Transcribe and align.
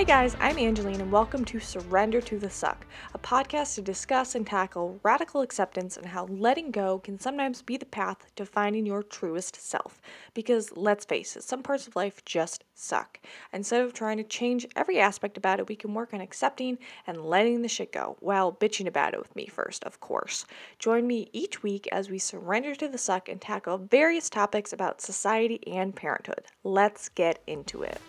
Hey 0.00 0.06
guys, 0.06 0.34
I'm 0.40 0.56
Angeline, 0.58 1.02
and 1.02 1.12
welcome 1.12 1.44
to 1.44 1.60
Surrender 1.60 2.22
to 2.22 2.38
the 2.38 2.48
Suck, 2.48 2.86
a 3.12 3.18
podcast 3.18 3.74
to 3.74 3.82
discuss 3.82 4.34
and 4.34 4.46
tackle 4.46 4.98
radical 5.02 5.42
acceptance 5.42 5.98
and 5.98 6.06
how 6.06 6.24
letting 6.24 6.70
go 6.70 7.00
can 7.00 7.20
sometimes 7.20 7.60
be 7.60 7.76
the 7.76 7.84
path 7.84 8.24
to 8.36 8.46
finding 8.46 8.86
your 8.86 9.02
truest 9.02 9.56
self. 9.56 10.00
Because 10.32 10.74
let's 10.74 11.04
face 11.04 11.36
it, 11.36 11.42
some 11.42 11.62
parts 11.62 11.86
of 11.86 11.96
life 11.96 12.24
just 12.24 12.64
suck. 12.72 13.20
Instead 13.52 13.82
of 13.82 13.92
trying 13.92 14.16
to 14.16 14.24
change 14.24 14.66
every 14.74 14.98
aspect 14.98 15.36
about 15.36 15.60
it, 15.60 15.68
we 15.68 15.76
can 15.76 15.92
work 15.92 16.14
on 16.14 16.22
accepting 16.22 16.78
and 17.06 17.26
letting 17.26 17.60
the 17.60 17.68
shit 17.68 17.92
go, 17.92 18.16
while 18.20 18.54
bitching 18.54 18.86
about 18.86 19.12
it 19.12 19.20
with 19.20 19.36
me 19.36 19.48
first, 19.48 19.84
of 19.84 20.00
course. 20.00 20.46
Join 20.78 21.06
me 21.06 21.28
each 21.34 21.62
week 21.62 21.86
as 21.92 22.08
we 22.08 22.18
surrender 22.18 22.74
to 22.74 22.88
the 22.88 22.96
suck 22.96 23.28
and 23.28 23.38
tackle 23.38 23.76
various 23.76 24.30
topics 24.30 24.72
about 24.72 25.02
society 25.02 25.60
and 25.66 25.94
parenthood. 25.94 26.46
Let's 26.64 27.10
get 27.10 27.42
into 27.46 27.82
it. 27.82 28.00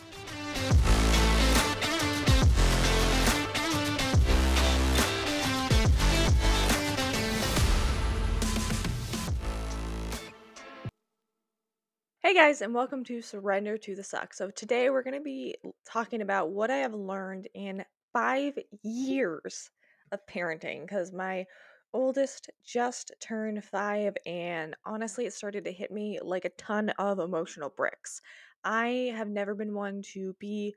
Hey 12.23 12.35
guys, 12.35 12.61
and 12.61 12.71
welcome 12.71 13.03
to 13.05 13.20
Surrender 13.20 13.80
to 13.80 13.95
the 13.95 14.03
Suck. 14.03 14.35
So, 14.35 14.52
today 14.52 14.91
we're 14.91 15.02
going 15.02 15.16
to 15.16 15.23
be 15.23 15.55
talking 15.91 16.21
about 16.21 16.52
what 16.52 16.70
I 16.70 16.77
have 16.77 16.93
learned 16.93 17.48
in 17.55 17.84
five 18.13 18.59
years 18.84 19.71
of 20.12 20.20
parenting 20.27 20.81
because 20.81 21.12
my 21.12 21.48
oldest 21.93 22.52
just 22.63 23.12
turned 23.20 23.63
five, 23.63 24.15
and 24.27 24.76
honestly, 24.85 25.26
it 25.26 25.34
started 25.34 25.63
to 25.63 25.71
hit 25.71 25.89
me 25.89 26.20
like 26.21 26.45
a 26.45 26.49
ton 26.49 26.89
of 26.99 27.17
emotional 27.17 27.73
bricks. 27.76 28.21
I 28.63 29.12
have 29.15 29.27
never 29.27 29.55
been 29.55 29.74
one 29.74 30.03
to 30.13 30.35
be 30.40 30.76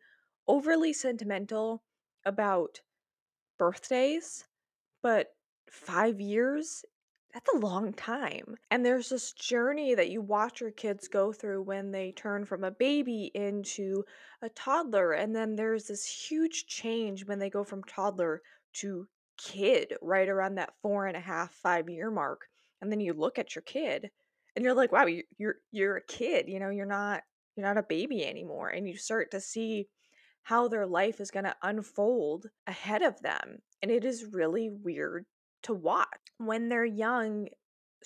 overly 0.48 0.94
sentimental 0.94 1.82
about 2.24 2.80
birthdays, 3.58 4.46
but 5.02 5.26
five 5.68 6.22
years 6.22 6.86
that's 7.34 7.50
a 7.52 7.58
long 7.58 7.92
time. 7.92 8.56
And 8.70 8.86
there's 8.86 9.08
this 9.10 9.32
journey 9.32 9.94
that 9.94 10.08
you 10.10 10.22
watch 10.22 10.60
your 10.60 10.70
kids 10.70 11.08
go 11.08 11.32
through 11.32 11.62
when 11.62 11.90
they 11.90 12.12
turn 12.12 12.44
from 12.46 12.64
a 12.64 12.70
baby 12.70 13.32
into 13.34 14.04
a 14.40 14.48
toddler. 14.50 15.12
And 15.12 15.34
then 15.34 15.56
there's 15.56 15.88
this 15.88 16.06
huge 16.06 16.66
change 16.66 17.26
when 17.26 17.40
they 17.40 17.50
go 17.50 17.64
from 17.64 17.82
toddler 17.84 18.40
to 18.74 19.08
kid 19.36 19.94
right 20.00 20.28
around 20.28 20.54
that 20.56 20.74
four 20.80 21.06
and 21.08 21.16
a 21.16 21.20
half, 21.20 21.52
five 21.54 21.90
year 21.90 22.10
mark. 22.10 22.42
And 22.80 22.90
then 22.92 23.00
you 23.00 23.12
look 23.12 23.38
at 23.38 23.54
your 23.56 23.62
kid 23.62 24.10
and 24.56 24.64
you're 24.64 24.74
like, 24.74 24.92
wow, 24.92 25.06
you- 25.06 25.24
you're 25.36 25.56
you're 25.72 25.96
a 25.96 26.04
kid, 26.06 26.48
you 26.48 26.60
know, 26.60 26.70
you're 26.70 26.86
not 26.86 27.24
you're 27.56 27.66
not 27.66 27.78
a 27.78 27.82
baby 27.82 28.24
anymore. 28.24 28.68
And 28.68 28.88
you 28.88 28.96
start 28.96 29.32
to 29.32 29.40
see 29.40 29.88
how 30.42 30.68
their 30.68 30.86
life 30.86 31.20
is 31.20 31.30
going 31.32 31.44
to 31.44 31.56
unfold 31.62 32.46
ahead 32.66 33.02
of 33.02 33.20
them. 33.22 33.62
And 33.82 33.90
it 33.90 34.04
is 34.04 34.24
really 34.32 34.70
weird 34.70 35.26
to 35.64 35.74
watch. 35.74 36.08
When 36.38 36.68
they're 36.68 36.84
young, 36.84 37.48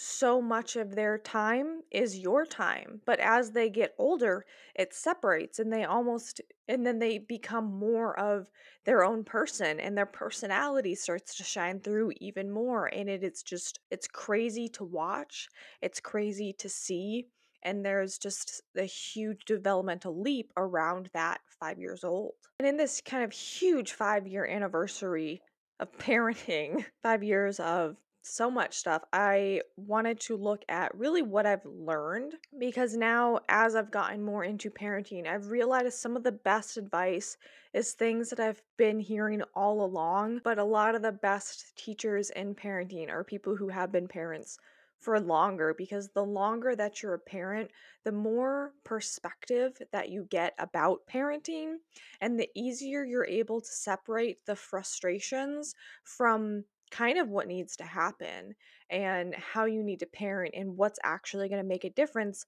so 0.00 0.40
much 0.40 0.76
of 0.76 0.94
their 0.94 1.18
time 1.18 1.80
is 1.90 2.18
your 2.18 2.46
time. 2.46 3.00
But 3.04 3.18
as 3.18 3.50
they 3.50 3.68
get 3.68 3.94
older, 3.98 4.44
it 4.76 4.94
separates 4.94 5.58
and 5.58 5.72
they 5.72 5.84
almost, 5.84 6.40
and 6.68 6.86
then 6.86 7.00
they 7.00 7.18
become 7.18 7.64
more 7.64 8.18
of 8.18 8.46
their 8.84 9.04
own 9.04 9.24
person 9.24 9.80
and 9.80 9.98
their 9.98 10.06
personality 10.06 10.94
starts 10.94 11.36
to 11.36 11.44
shine 11.44 11.80
through 11.80 12.12
even 12.20 12.50
more. 12.50 12.86
And 12.86 13.08
it 13.08 13.24
is 13.24 13.42
just, 13.42 13.80
it's 13.90 14.06
crazy 14.06 14.68
to 14.68 14.84
watch, 14.84 15.48
it's 15.82 16.00
crazy 16.00 16.54
to 16.58 16.68
see. 16.68 17.26
And 17.64 17.84
there's 17.84 18.18
just 18.18 18.62
a 18.76 18.84
huge 18.84 19.44
developmental 19.44 20.22
leap 20.22 20.52
around 20.56 21.10
that 21.12 21.40
five 21.58 21.80
years 21.80 22.04
old. 22.04 22.34
And 22.60 22.68
in 22.68 22.76
this 22.76 23.00
kind 23.00 23.24
of 23.24 23.32
huge 23.32 23.92
five 23.92 24.28
year 24.28 24.46
anniversary 24.46 25.42
of 25.80 25.96
parenting, 25.98 26.84
five 27.02 27.22
years 27.22 27.60
of 27.60 27.96
so 28.22 28.50
much 28.50 28.76
stuff, 28.76 29.02
I 29.12 29.62
wanted 29.76 30.20
to 30.20 30.36
look 30.36 30.64
at 30.68 30.94
really 30.94 31.22
what 31.22 31.46
I've 31.46 31.64
learned 31.64 32.34
because 32.58 32.96
now, 32.96 33.40
as 33.48 33.74
I've 33.74 33.90
gotten 33.90 34.22
more 34.22 34.44
into 34.44 34.70
parenting, 34.70 35.26
I've 35.26 35.50
realized 35.50 35.94
some 35.94 36.16
of 36.16 36.24
the 36.24 36.32
best 36.32 36.76
advice 36.76 37.36
is 37.72 37.92
things 37.92 38.30
that 38.30 38.40
I've 38.40 38.62
been 38.76 39.00
hearing 39.00 39.42
all 39.54 39.84
along. 39.84 40.40
But 40.44 40.58
a 40.58 40.64
lot 40.64 40.94
of 40.94 41.02
the 41.02 41.12
best 41.12 41.76
teachers 41.76 42.30
in 42.30 42.54
parenting 42.54 43.08
are 43.10 43.24
people 43.24 43.56
who 43.56 43.68
have 43.68 43.92
been 43.92 44.08
parents 44.08 44.58
for 45.00 45.20
longer 45.20 45.74
because 45.76 46.08
the 46.14 46.24
longer 46.24 46.74
that 46.74 47.02
you're 47.02 47.14
a 47.14 47.18
parent, 47.18 47.70
the 48.04 48.12
more 48.12 48.72
perspective 48.84 49.80
that 49.92 50.08
you 50.08 50.26
get 50.28 50.54
about 50.58 51.00
parenting, 51.12 51.76
and 52.20 52.38
the 52.38 52.48
easier 52.54 53.04
you're 53.04 53.26
able 53.26 53.60
to 53.60 53.70
separate 53.70 54.44
the 54.46 54.56
frustrations 54.56 55.74
from 56.04 56.64
kind 56.90 57.18
of 57.18 57.28
what 57.28 57.46
needs 57.46 57.76
to 57.76 57.84
happen 57.84 58.54
and 58.90 59.34
how 59.34 59.66
you 59.66 59.82
need 59.82 60.00
to 60.00 60.06
parent 60.06 60.54
and 60.56 60.76
what's 60.76 60.98
actually 61.04 61.48
going 61.48 61.62
to 61.62 61.68
make 61.68 61.84
a 61.84 61.90
difference 61.90 62.46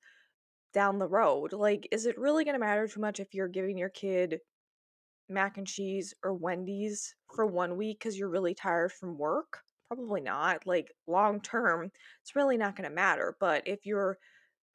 down 0.72 0.99
the 0.99 1.06
road. 1.06 1.53
Like, 1.53 1.87
is 1.91 2.06
it 2.06 2.19
really 2.19 2.44
going 2.44 2.55
to 2.55 2.61
matter 2.61 2.88
too 2.88 3.00
much 3.00 3.21
if 3.21 3.34
you're 3.34 3.49
giving 3.49 3.77
your 3.77 3.88
kid 3.88 4.41
mac 5.28 5.59
and 5.59 5.67
cheese 5.67 6.15
or 6.25 6.34
Wendy's 6.34 7.15
for 7.32 7.47
one 7.47 7.77
week 7.77 7.99
because 8.00 8.19
you're 8.19 8.28
really 8.28 8.55
tired 8.55 8.93
from 8.93 9.19
work? 9.19 9.62
Probably 9.91 10.21
not. 10.21 10.67
Like, 10.67 10.93
long 11.09 11.41
term, 11.41 11.91
it's 12.23 12.37
really 12.37 12.56
not 12.56 12.77
going 12.77 12.89
to 12.89 12.95
matter. 12.95 13.37
But 13.41 13.67
if 13.67 13.84
you're 13.84 14.19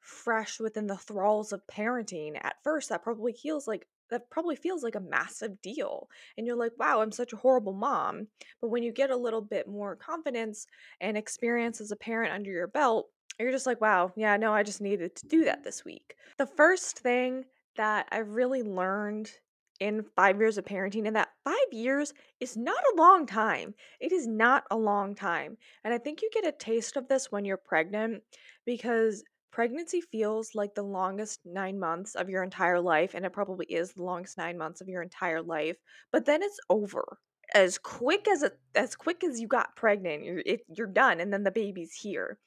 fresh 0.02 0.60
within 0.60 0.88
the 0.88 0.98
thralls 0.98 1.54
of 1.54 1.62
parenting 1.72 2.38
at 2.44 2.58
first, 2.64 2.90
that 2.90 3.04
probably 3.04 3.34
feels 3.34 3.68
like 3.68 3.88
that 4.12 4.30
probably 4.30 4.56
feels 4.56 4.84
like 4.84 4.96
a 4.96 5.00
massive 5.00 5.62
deal. 5.62 6.10
And 6.38 6.46
you're 6.46 6.58
like, 6.58 6.74
wow, 6.78 7.02
I'm 7.02 7.12
such 7.12 7.34
a 7.34 7.38
horrible 7.38 7.74
mom. 7.74 8.28
But 8.62 8.70
when 8.70 8.84
you 8.84 8.92
get 8.92 9.10
a 9.10 9.16
little 9.16 9.42
bit 9.42 9.68
more 9.68 9.96
confidence 9.96 10.68
and 11.02 11.18
experience 11.18 11.82
as 11.82 11.92
a 11.92 11.96
parent 11.96 12.34
under 12.34 12.52
your 12.52 12.68
belt, 12.68 13.10
you're 13.40 13.52
just 13.52 13.66
like, 13.66 13.82
wow, 13.82 14.12
yeah, 14.16 14.38
no, 14.38 14.54
I 14.54 14.64
just 14.64 14.82
needed 14.82 15.16
to 15.16 15.28
do 15.28 15.46
that 15.46 15.64
this 15.64 15.84
week. 15.84 16.16
The 16.38 16.46
first 16.46 17.00
thing 17.00 17.46
that 17.78 18.08
I 18.12 18.20
really 18.20 18.64
learned 18.64 19.32
in 19.80 20.06
five 20.16 20.40
years 20.40 20.58
of 20.58 20.66
parenting, 20.66 21.08
and 21.08 21.16
that 21.16 21.30
five 21.44 21.72
years 21.72 22.14
is 22.40 22.56
not 22.58 22.82
a 22.94 22.98
long 22.98 23.26
time. 23.26 23.74
It 24.00 24.12
is 24.12 24.28
not 24.28 24.64
a 24.72 24.78
long 24.78 25.16
time. 25.16 25.58
And 25.84 25.94
I 25.94 25.98
think 25.98 26.22
you 26.22 26.30
get 26.34 26.48
a 26.48 26.52
taste 26.52 26.96
of 26.98 27.08
this 27.08 27.32
when 27.32 27.46
you're 27.46 27.58
pregnant 27.58 28.24
because 28.66 29.24
pregnancy 29.52 30.02
feels 30.02 30.56
like 30.56 30.76
the 30.76 30.84
longest 30.84 31.40
nine 31.46 31.80
months 31.80 32.16
of 32.16 32.30
your 32.30 32.44
entire 32.44 32.80
life, 32.80 33.14
and 33.14 33.26
it 33.26 33.34
probably 33.34 33.66
is 33.68 33.94
the 33.94 34.04
longest 34.04 34.38
nine 34.38 34.58
months 34.58 34.82
of 34.82 34.90
your 34.90 35.02
entire 35.02 35.42
life. 35.42 35.78
But 36.12 36.26
then 36.26 36.44
it's 36.44 36.60
over 36.70 37.18
as 37.54 37.78
quick 37.78 38.28
as 38.28 38.44
it 38.44 38.60
as 38.76 38.96
quick 38.96 39.24
as 39.24 39.40
you 39.40 39.48
got 39.48 39.76
pregnant. 39.76 40.24
You're 40.24 40.44
it, 40.46 40.62
you're 40.76 40.88
done, 40.88 41.20
and 41.20 41.32
then 41.32 41.44
the 41.44 41.52
baby's 41.52 41.94
here. 41.94 42.38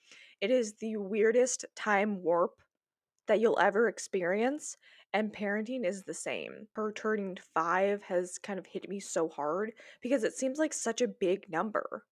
It 0.41 0.51
is 0.51 0.75
the 0.75 0.97
weirdest 0.97 1.65
time 1.77 2.23
warp 2.23 2.53
that 3.27 3.41
you'll 3.41 3.59
ever 3.61 3.89
experience. 3.89 4.77
And 5.13 5.33
parenting 5.33 5.87
is 5.87 6.05
the 6.05 6.15
same. 6.15 6.69
Her 6.75 6.93
turning 6.93 7.39
five 7.55 8.03
has 8.03 8.39
kind 8.39 8.59
of 8.59 8.67
hit 8.67 8.89
me 8.89 9.01
so 9.01 9.29
hard 9.29 9.73
because 10.03 10.23
it 10.23 10.35
seems 10.35 10.59
like 10.59 10.75
such 10.75 11.01
a 11.01 11.09
big 11.09 11.51
number. 11.51 12.05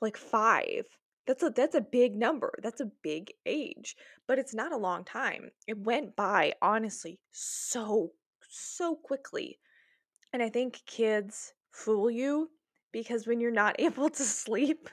Like 0.00 0.16
five. 0.16 0.86
That's 1.26 1.42
a 1.42 1.50
that's 1.50 1.74
a 1.74 1.80
big 1.80 2.14
number. 2.14 2.52
That's 2.62 2.80
a 2.80 2.90
big 3.02 3.32
age, 3.46 3.96
but 4.28 4.38
it's 4.38 4.54
not 4.54 4.72
a 4.72 4.76
long 4.76 5.04
time. 5.04 5.50
It 5.66 5.78
went 5.78 6.14
by 6.14 6.54
honestly 6.62 7.18
so 7.32 8.12
so 8.48 8.96
quickly. 8.96 9.58
And 10.32 10.42
I 10.42 10.48
think 10.48 10.82
kids 10.86 11.52
fool 11.70 12.10
you 12.10 12.50
because 12.92 13.26
when 13.26 13.40
you're 13.40 13.50
not 13.50 13.76
able 13.80 14.08
to 14.10 14.22
sleep 14.22 14.88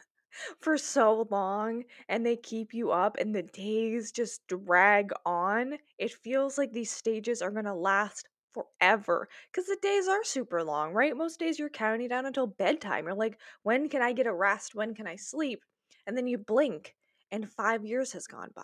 for 0.60 0.78
so 0.78 1.28
long 1.30 1.84
and 2.10 2.26
they 2.26 2.36
keep 2.36 2.74
you 2.74 2.92
up 2.92 3.18
and 3.20 3.36
the 3.36 3.44
days 3.44 4.12
just 4.12 4.46
drag 4.47 5.12
on, 5.26 5.78
it 5.97 6.12
feels 6.12 6.58
like 6.58 6.72
these 6.72 6.91
stages 6.91 7.41
are 7.41 7.52
going 7.52 7.66
to 7.66 7.74
last 7.74 8.28
forever 8.53 9.28
because 9.52 9.68
the 9.68 9.78
days 9.82 10.08
are 10.08 10.24
super 10.24 10.64
long, 10.64 10.94
right? 10.94 11.18
Most 11.18 11.40
days 11.40 11.58
you're 11.58 11.70
counting 11.70 12.08
down 12.08 12.26
until 12.26 12.47
bedtime. 12.47 13.06
You're 13.06 13.16
like, 13.16 13.40
when 13.64 13.90
can 13.90 14.02
I 14.02 14.14
get 14.14 14.28
a 14.28 14.34
rest? 14.34 14.76
When 14.76 14.94
can 14.94 15.08
I 15.08 15.16
sleep? 15.16 15.59
And 16.06 16.16
then 16.18 16.28
you 16.28 16.38
blink 16.38 16.96
and 17.32 17.50
five 17.50 17.86
years 17.86 18.12
has 18.14 18.28
gone 18.28 18.52
by. 18.56 18.64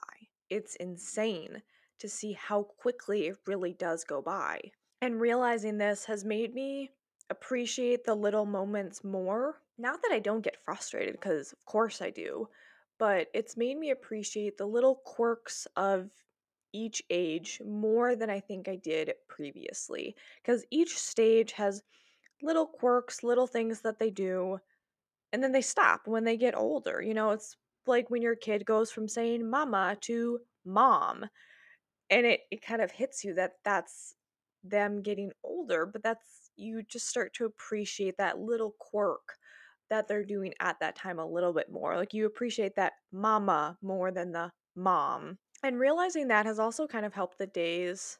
It's 0.49 0.75
insane 0.75 1.61
to 1.99 2.07
see 2.09 2.33
how 2.33 2.63
quickly 2.77 3.27
it 3.27 3.37
really 3.47 3.73
does 3.73 4.03
go 4.03 4.21
by. 4.21 4.59
And 5.01 5.19
realizing 5.19 5.77
this 5.77 6.05
has 6.05 6.25
made 6.25 6.53
me 6.53 6.91
appreciate 7.29 8.03
the 8.03 8.15
little 8.15 8.45
moments 8.45 9.03
more. 9.03 9.61
Not 9.77 10.01
that 10.01 10.11
I 10.11 10.19
don't 10.19 10.41
get 10.43 10.63
frustrated, 10.63 11.13
because 11.13 11.51
of 11.53 11.65
course 11.65 12.01
I 12.01 12.09
do, 12.09 12.47
but 12.97 13.27
it's 13.33 13.57
made 13.57 13.77
me 13.77 13.91
appreciate 13.91 14.57
the 14.57 14.65
little 14.65 14.95
quirks 15.05 15.67
of 15.75 16.09
each 16.73 17.01
age 17.09 17.61
more 17.65 18.15
than 18.15 18.29
I 18.29 18.39
think 18.39 18.67
I 18.67 18.75
did 18.75 19.13
previously. 19.27 20.15
Because 20.41 20.65
each 20.69 20.97
stage 20.97 21.53
has 21.53 21.81
little 22.41 22.67
quirks, 22.67 23.23
little 23.23 23.47
things 23.47 23.81
that 23.81 23.99
they 23.99 24.09
do, 24.09 24.59
and 25.31 25.43
then 25.43 25.51
they 25.51 25.61
stop 25.61 26.01
when 26.07 26.23
they 26.23 26.37
get 26.37 26.57
older. 26.57 27.01
You 27.01 27.13
know, 27.13 27.31
it's 27.31 27.55
like 27.87 28.09
when 28.09 28.21
your 28.21 28.35
kid 28.35 28.65
goes 28.65 28.91
from 28.91 29.07
saying 29.07 29.49
mama 29.49 29.97
to 30.01 30.39
mom, 30.65 31.25
and 32.09 32.25
it, 32.25 32.41
it 32.51 32.65
kind 32.65 32.81
of 32.81 32.91
hits 32.91 33.23
you 33.23 33.33
that 33.35 33.53
that's 33.63 34.15
them 34.63 35.01
getting 35.01 35.31
older, 35.43 35.85
but 35.85 36.03
that's 36.03 36.48
you 36.59 36.83
just 36.83 37.07
start 37.07 37.33
to 37.35 37.45
appreciate 37.45 38.17
that 38.17 38.39
little 38.39 38.75
quirk 38.79 39.37
that 39.89 40.07
they're 40.07 40.25
doing 40.25 40.53
at 40.59 40.79
that 40.79 40.95
time 40.95 41.19
a 41.19 41.25
little 41.25 41.53
bit 41.53 41.71
more. 41.71 41.95
Like 41.95 42.13
you 42.13 42.25
appreciate 42.25 42.75
that 42.75 42.93
mama 43.11 43.77
more 43.81 44.11
than 44.11 44.31
the 44.31 44.51
mom. 44.75 45.37
And 45.63 45.79
realizing 45.79 46.27
that 46.27 46.45
has 46.45 46.59
also 46.59 46.87
kind 46.87 47.05
of 47.05 47.13
helped 47.13 47.37
the 47.37 47.47
days 47.47 48.19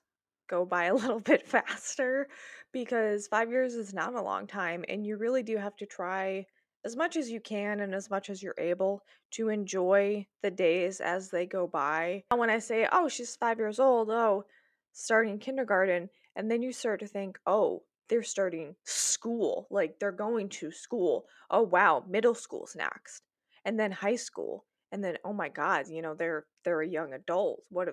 go 0.49 0.65
by 0.65 0.85
a 0.85 0.95
little 0.95 1.19
bit 1.19 1.47
faster 1.47 2.27
because 2.73 3.27
five 3.27 3.49
years 3.49 3.75
is 3.75 3.93
not 3.93 4.15
a 4.15 4.21
long 4.21 4.47
time. 4.47 4.83
And 4.89 5.05
you 5.05 5.17
really 5.17 5.43
do 5.43 5.57
have 5.57 5.75
to 5.77 5.85
try 5.85 6.45
as 6.85 6.95
much 6.95 7.17
as 7.17 7.29
you 7.29 7.39
can 7.39 7.81
and 7.81 7.93
as 7.93 8.09
much 8.09 8.29
as 8.29 8.41
you're 8.41 8.55
able 8.57 9.03
to 9.31 9.49
enjoy 9.49 10.25
the 10.41 10.49
days 10.49 11.01
as 11.01 11.29
they 11.29 11.45
go 11.45 11.67
by. 11.67 12.23
When 12.33 12.49
I 12.49 12.59
say, 12.59 12.87
oh, 12.91 13.09
she's 13.09 13.35
five 13.35 13.59
years 13.59 13.79
old, 13.79 14.09
oh, 14.09 14.45
starting 14.93 15.39
kindergarten, 15.39 16.09
and 16.35 16.49
then 16.49 16.61
you 16.61 16.71
start 16.71 17.01
to 17.01 17.07
think, 17.07 17.37
oh, 17.45 17.83
they're 18.09 18.23
starting 18.23 18.75
school, 18.85 19.67
like 19.69 19.99
they're 19.99 20.11
going 20.11 20.49
to 20.49 20.71
school. 20.71 21.25
Oh, 21.49 21.63
wow, 21.63 22.03
middle 22.07 22.35
school's 22.35 22.75
next. 22.75 23.21
And 23.65 23.79
then 23.79 23.91
high 23.91 24.15
school. 24.15 24.65
And 24.91 25.03
then, 25.03 25.17
oh 25.23 25.33
my 25.33 25.49
God, 25.49 25.87
you 25.87 26.01
know, 26.01 26.15
they're 26.15 26.45
they're 26.65 26.81
a 26.81 26.87
young 26.87 27.13
adult. 27.13 27.63
What 27.69 27.89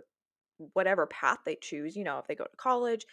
whatever 0.72 1.06
path 1.06 1.38
they 1.44 1.56
choose, 1.60 1.96
you 1.96 2.04
know, 2.04 2.18
if 2.18 2.26
they 2.26 2.34
go 2.34 2.44
to 2.44 2.56
college, 2.56 3.04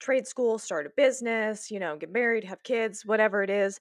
trade 0.00 0.26
school, 0.26 0.58
start 0.58 0.86
a 0.86 0.90
business, 0.96 1.70
you 1.70 1.80
know, 1.80 1.96
get 1.96 2.12
married, 2.12 2.44
have 2.44 2.62
kids, 2.62 3.04
whatever 3.04 3.42
it 3.42 3.50
is, 3.50 3.80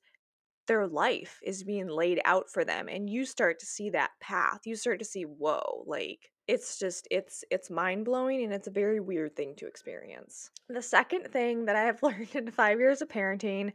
their 0.68 0.88
life 0.88 1.40
is 1.44 1.64
being 1.64 1.88
laid 1.88 2.22
out 2.26 2.50
for 2.50 2.64
them 2.64 2.88
and 2.88 3.10
you 3.10 3.26
start 3.26 3.60
to 3.60 3.66
see 3.66 3.90
that 3.90 4.12
path 4.22 4.60
you 4.66 4.76
start 4.76 5.00
to 5.00 5.06
see 5.06 5.24
whoa 5.24 5.84
like 5.88 6.32
it's 6.50 6.80
just 6.80 7.08
it's 7.12 7.44
it's 7.52 7.70
mind-blowing 7.70 8.44
and 8.44 8.52
it's 8.52 8.66
a 8.66 8.72
very 8.72 9.00
weird 9.00 9.36
thing 9.36 9.54
to 9.56 9.68
experience 9.68 10.50
the 10.68 10.82
second 10.82 11.28
thing 11.32 11.66
that 11.66 11.76
i 11.76 11.82
have 11.82 12.02
learned 12.04 12.34
in 12.34 12.50
five 12.50 12.80
years 12.80 13.04
of 13.04 13.08
parenting 13.08 13.72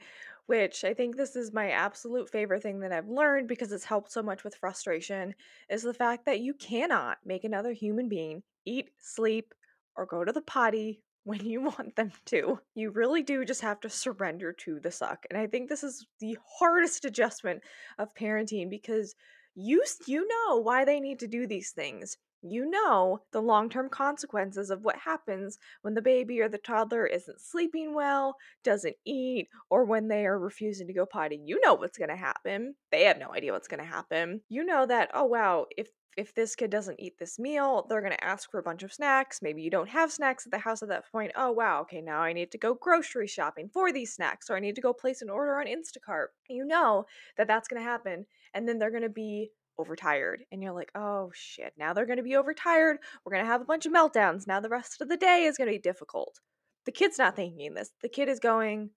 which 0.47 0.82
i 0.82 0.93
think 0.93 1.17
this 1.17 1.37
is 1.37 1.53
my 1.53 1.71
absolute 1.71 2.29
favorite 2.29 2.62
thing 2.62 2.81
that 2.81 2.91
i've 2.91 3.09
learned 3.09 3.47
because 3.47 3.71
it's 3.71 3.85
helped 3.85 4.11
so 4.11 4.23
much 4.23 4.43
with 4.43 4.56
frustration 4.56 5.32
is 5.71 5.82
the 5.82 5.94
fact 5.94 6.26
that 6.26 6.41
you 6.41 6.53
cannot 6.55 7.19
make 7.25 7.44
another 7.44 7.73
human 7.73 8.09
being 8.09 8.43
eat 8.67 8.91
sleep 8.99 9.55
or 9.97 10.05
go 10.05 10.25
to 10.25 10.32
the 10.32 10.43
potty 10.43 11.00
when 11.25 11.43
you 11.47 11.62
want 11.62 11.97
them 11.97 12.12
to. 12.27 12.61
You 12.75 12.91
really 12.91 13.23
do 13.23 13.47
just 13.47 13.62
have 13.62 13.81
to 13.81 13.88
surrender 13.88 14.53
to 14.53 14.79
the 14.79 14.91
suck. 14.91 15.25
And 15.31 15.38
I 15.38 15.47
think 15.47 15.70
this 15.70 15.82
is 15.82 16.06
the 16.20 16.37
hardest 16.59 17.06
adjustment 17.06 17.62
of 17.99 18.15
parenting 18.15 18.69
because 18.69 19.15
you 19.55 19.82
you 20.06 20.29
know 20.29 20.59
why 20.59 20.85
they 20.85 21.00
need 21.00 21.20
to 21.20 21.27
do 21.27 21.47
these 21.47 21.70
things. 21.70 22.19
You 22.44 22.70
know 22.70 23.20
the 23.32 23.41
long-term 23.41 23.88
consequences 23.88 24.70
of 24.70 24.85
what 24.85 24.96
happens 24.96 25.58
when 25.82 25.94
the 25.94 26.02
baby 26.02 26.41
or 26.41 26.49
the 26.49 26.58
toddler 26.58 27.06
isn't 27.06 27.41
sleeping 27.41 27.94
well, 27.94 28.37
doesn't 28.62 28.96
eat, 29.06 29.49
or 29.70 29.85
when 29.85 30.08
they 30.08 30.26
are 30.26 30.38
refusing 30.38 30.87
to 30.87 30.93
go 30.93 31.06
potty. 31.06 31.41
You 31.43 31.61
know 31.64 31.75
what's 31.75 31.99
going 31.99 32.11
to 32.11 32.17
happen. 32.17 32.75
They 32.93 33.05
have 33.05 33.19
no 33.19 33.32
idea 33.32 33.52
what's 33.52 33.69
going 33.69 33.81
to 33.81 33.87
happen. 33.87 34.43
You 34.49 34.64
know 34.64 34.87
that 34.87 35.11
oh 35.14 35.25
wow, 35.25 35.67
if 35.76 35.88
if 36.17 36.35
this 36.35 36.55
kid 36.55 36.70
doesn't 36.70 37.00
eat 37.00 37.19
this 37.19 37.38
meal, 37.38 37.87
they're 37.88 38.00
going 38.00 38.12
to 38.12 38.25
ask 38.25 38.50
for 38.50 38.58
a 38.58 38.62
bunch 38.62 38.82
of 38.82 38.93
snacks. 38.93 39.41
Maybe 39.43 39.62
you 39.62 39.70
don't 39.70 39.88
have 39.88 40.12
snacks 40.12 40.46
at 40.46 40.52
the 40.52 40.58
house 40.58 40.82
at 40.82 40.88
that 40.88 41.11
point. 41.11 41.32
Oh, 41.37 41.50
wow. 41.50 41.81
Okay, 41.82 42.00
now 42.00 42.20
I 42.20 42.32
need 42.32 42.52
to 42.52 42.58
go 42.58 42.75
grocery 42.75 43.26
shopping 43.26 43.69
for 43.73 43.93
these 43.93 44.14
snacks, 44.14 44.50
or 44.50 44.56
I 44.56 44.61
need 44.61 44.76
to 44.76 44.81
go 44.81 44.93
place 44.93 45.23
an 45.23 45.31
order 45.31 45.58
on 45.58 45.67
Instacart. 45.67 46.26
You 46.49 46.64
know 46.64 47.06
that 47.37 47.49
that's 47.49 47.69
going 47.69 47.82
to 47.82 47.88
happen. 47.88 48.26
And 48.52 48.69
then 48.69 48.79
they're 48.79 48.91
going 48.91 49.02
to 49.02 49.08
be 49.08 49.50
overtired. 49.79 50.44
And 50.53 50.62
you're 50.62 50.73
like, 50.73 50.91
oh 50.94 51.31
shit, 51.35 51.73
now 51.79 51.93
they're 51.93 52.06
going 52.06 52.19
to 52.19 52.23
be 52.23 52.37
overtired. 52.37 52.99
We're 53.25 53.32
going 53.32 53.44
to 53.44 53.50
have 53.50 53.61
a 53.61 53.67
bunch 53.67 53.87
of 53.87 53.93
meltdowns. 53.93 54.47
Now 54.47 54.61
the 54.61 54.69
rest 54.69 55.00
of 55.00 55.09
the 55.09 55.17
day 55.17 55.44
is 55.44 55.56
going 55.56 55.69
to 55.69 55.76
be 55.76 55.82
difficult. 55.82 56.41
The 56.85 56.93
kid's 56.93 57.19
not 57.19 57.37
thinking 57.37 57.75
this. 57.75 57.93
The 58.03 58.09
kid 58.09 58.29
is 58.29 58.41
going, 58.41 58.91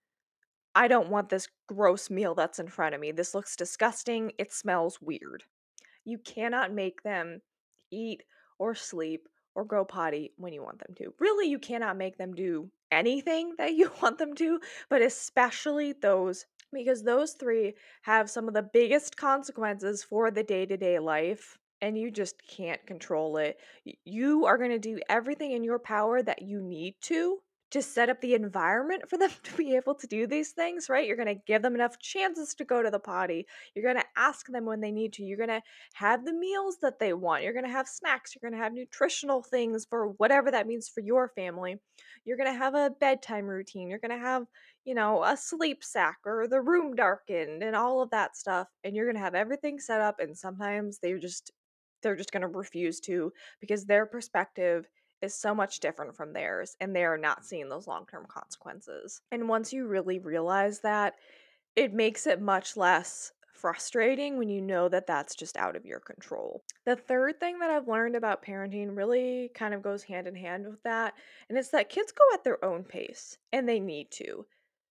I 0.75 0.87
don't 0.87 1.09
want 1.09 1.29
this 1.29 1.47
gross 1.67 2.09
meal 2.09 2.35
that's 2.35 2.59
in 2.59 2.67
front 2.67 2.93
of 2.93 3.01
me. 3.01 3.11
This 3.11 3.33
looks 3.33 3.55
disgusting. 3.55 4.31
It 4.37 4.53
smells 4.53 5.01
weird. 5.01 5.43
You 6.05 6.19
cannot 6.19 6.73
make 6.73 7.01
them 7.03 7.41
eat 7.91 8.23
or 8.59 8.75
sleep 8.75 9.27
or 9.55 9.65
go 9.65 9.83
potty 9.83 10.33
when 10.37 10.53
you 10.53 10.61
want 10.61 10.79
them 10.79 10.93
to. 10.97 11.13
Really, 11.19 11.49
you 11.49 11.57
cannot 11.57 11.97
make 11.97 12.17
them 12.17 12.33
do 12.33 12.69
anything 12.91 13.55
that 13.57 13.73
you 13.73 13.91
want 14.01 14.17
them 14.17 14.35
to, 14.35 14.59
but 14.89 15.01
especially 15.01 15.93
those 15.93 16.45
because 16.73 17.03
those 17.03 17.33
three 17.33 17.75
have 18.03 18.29
some 18.29 18.47
of 18.47 18.53
the 18.53 18.61
biggest 18.63 19.17
consequences 19.17 20.03
for 20.03 20.31
the 20.31 20.43
day 20.43 20.65
to 20.65 20.77
day 20.77 20.99
life, 20.99 21.57
and 21.81 21.97
you 21.97 22.11
just 22.11 22.35
can't 22.47 22.85
control 22.87 23.37
it. 23.37 23.59
You 24.05 24.45
are 24.45 24.57
going 24.57 24.71
to 24.71 24.79
do 24.79 24.99
everything 25.09 25.51
in 25.51 25.63
your 25.63 25.79
power 25.79 26.21
that 26.23 26.41
you 26.41 26.61
need 26.61 26.95
to 27.01 27.39
to 27.71 27.81
set 27.81 28.09
up 28.09 28.21
the 28.21 28.33
environment 28.33 29.09
for 29.09 29.17
them 29.17 29.29
to 29.43 29.53
be 29.55 29.75
able 29.75 29.95
to 29.95 30.07
do 30.07 30.27
these 30.27 30.51
things, 30.51 30.89
right? 30.89 31.07
You're 31.07 31.17
going 31.17 31.27
to 31.27 31.41
give 31.45 31.61
them 31.61 31.75
enough 31.75 31.99
chances 31.99 32.53
to 32.55 32.65
go 32.65 32.81
to 32.81 32.89
the 32.89 32.99
potty. 32.99 33.45
You're 33.75 33.83
going 33.83 34.01
to 34.03 34.09
ask 34.19 34.47
them 34.47 34.65
when 34.65 34.81
they 34.81 34.91
need 34.91 35.13
to. 35.13 35.23
You're 35.23 35.37
going 35.37 35.49
to 35.49 35.61
have 35.93 36.25
the 36.25 36.33
meals 36.33 36.77
that 36.81 36.99
they 36.99 37.13
want. 37.13 37.43
You're 37.43 37.53
going 37.53 37.65
to 37.65 37.71
have 37.71 37.87
snacks. 37.87 38.35
You're 38.35 38.49
going 38.49 38.57
to 38.57 38.63
have 38.63 38.73
nutritional 38.73 39.43
things 39.43 39.85
for 39.89 40.09
whatever 40.17 40.51
that 40.51 40.67
means 40.67 40.89
for 40.89 41.01
your 41.01 41.29
family. 41.29 41.77
You're 42.25 42.37
going 42.37 42.51
to 42.51 42.57
have 42.57 42.75
a 42.75 42.91
bedtime 42.99 43.45
routine. 43.45 43.89
You're 43.89 43.99
going 43.99 44.17
to 44.17 44.25
have, 44.25 44.45
you 44.85 44.95
know, 44.95 45.23
a 45.23 45.35
sleep 45.35 45.83
sack 45.83 46.17
or 46.25 46.47
the 46.47 46.61
room 46.61 46.95
darkened 46.95 47.63
and 47.63 47.75
all 47.75 48.01
of 48.01 48.09
that 48.11 48.37
stuff. 48.37 48.67
And 48.83 48.95
you're 48.95 49.05
going 49.05 49.15
to 49.15 49.21
have 49.21 49.35
everything 49.35 49.79
set 49.79 50.01
up. 50.01 50.19
And 50.19 50.37
sometimes 50.37 50.99
they're 51.01 51.19
just 51.19 51.51
they're 52.03 52.15
just 52.15 52.31
going 52.31 52.41
to 52.41 52.47
refuse 52.47 52.99
to 53.01 53.31
because 53.59 53.85
their 53.85 54.05
perspective 54.05 54.87
is 55.21 55.33
so 55.33 55.53
much 55.53 55.79
different 55.79 56.15
from 56.15 56.33
theirs 56.33 56.75
and 56.79 56.95
they 56.95 57.03
are 57.03 57.17
not 57.17 57.41
mm. 57.41 57.45
seeing 57.45 57.69
those 57.69 57.87
long 57.87 58.05
term 58.05 58.25
consequences. 58.27 59.21
And 59.31 59.49
once 59.49 59.73
you 59.73 59.87
really 59.87 60.19
realize 60.19 60.79
that, 60.81 61.15
it 61.75 61.93
makes 61.93 62.25
it 62.27 62.41
much 62.41 62.75
less 62.75 63.31
frustrating 63.53 64.37
when 64.37 64.49
you 64.49 64.61
know 64.61 64.87
that 64.87 65.07
that's 65.07 65.35
just 65.35 65.57
out 65.57 65.75
of 65.75 65.85
your 65.85 65.99
control. 65.99 66.63
The 66.85 66.95
third 66.95 67.39
thing 67.39 67.59
that 67.59 67.69
I've 67.69 67.87
learned 67.87 68.15
about 68.15 68.43
parenting 68.43 68.95
really 68.95 69.49
kind 69.53 69.73
of 69.73 69.81
goes 69.81 70.03
hand 70.03 70.27
in 70.27 70.35
hand 70.35 70.67
with 70.67 70.81
that, 70.83 71.15
and 71.49 71.57
it's 71.57 71.69
that 71.69 71.89
kids 71.89 72.11
go 72.11 72.23
at 72.33 72.43
their 72.43 72.63
own 72.63 72.83
pace 72.83 73.37
and 73.51 73.67
they 73.67 73.79
need 73.79 74.11
to. 74.11 74.45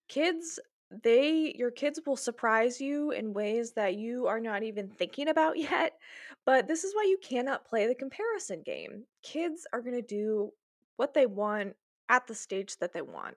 Kids 0.08 0.58
they 1.02 1.54
your 1.56 1.70
kids 1.70 2.00
will 2.06 2.16
surprise 2.16 2.80
you 2.80 3.10
in 3.10 3.32
ways 3.32 3.72
that 3.72 3.96
you 3.96 4.26
are 4.26 4.40
not 4.40 4.62
even 4.62 4.88
thinking 4.88 5.28
about 5.28 5.58
yet 5.58 5.94
but 6.46 6.68
this 6.68 6.84
is 6.84 6.94
why 6.94 7.02
you 7.02 7.18
cannot 7.22 7.66
play 7.66 7.86
the 7.86 7.94
comparison 7.94 8.62
game. 8.64 9.04
Kids 9.22 9.66
are 9.72 9.82
going 9.82 9.96
to 9.96 10.02
do 10.02 10.52
what 10.96 11.12
they 11.12 11.26
want 11.26 11.74
at 12.08 12.26
the 12.26 12.34
stage 12.34 12.76
that 12.78 12.92
they 12.92 13.02
want 13.02 13.36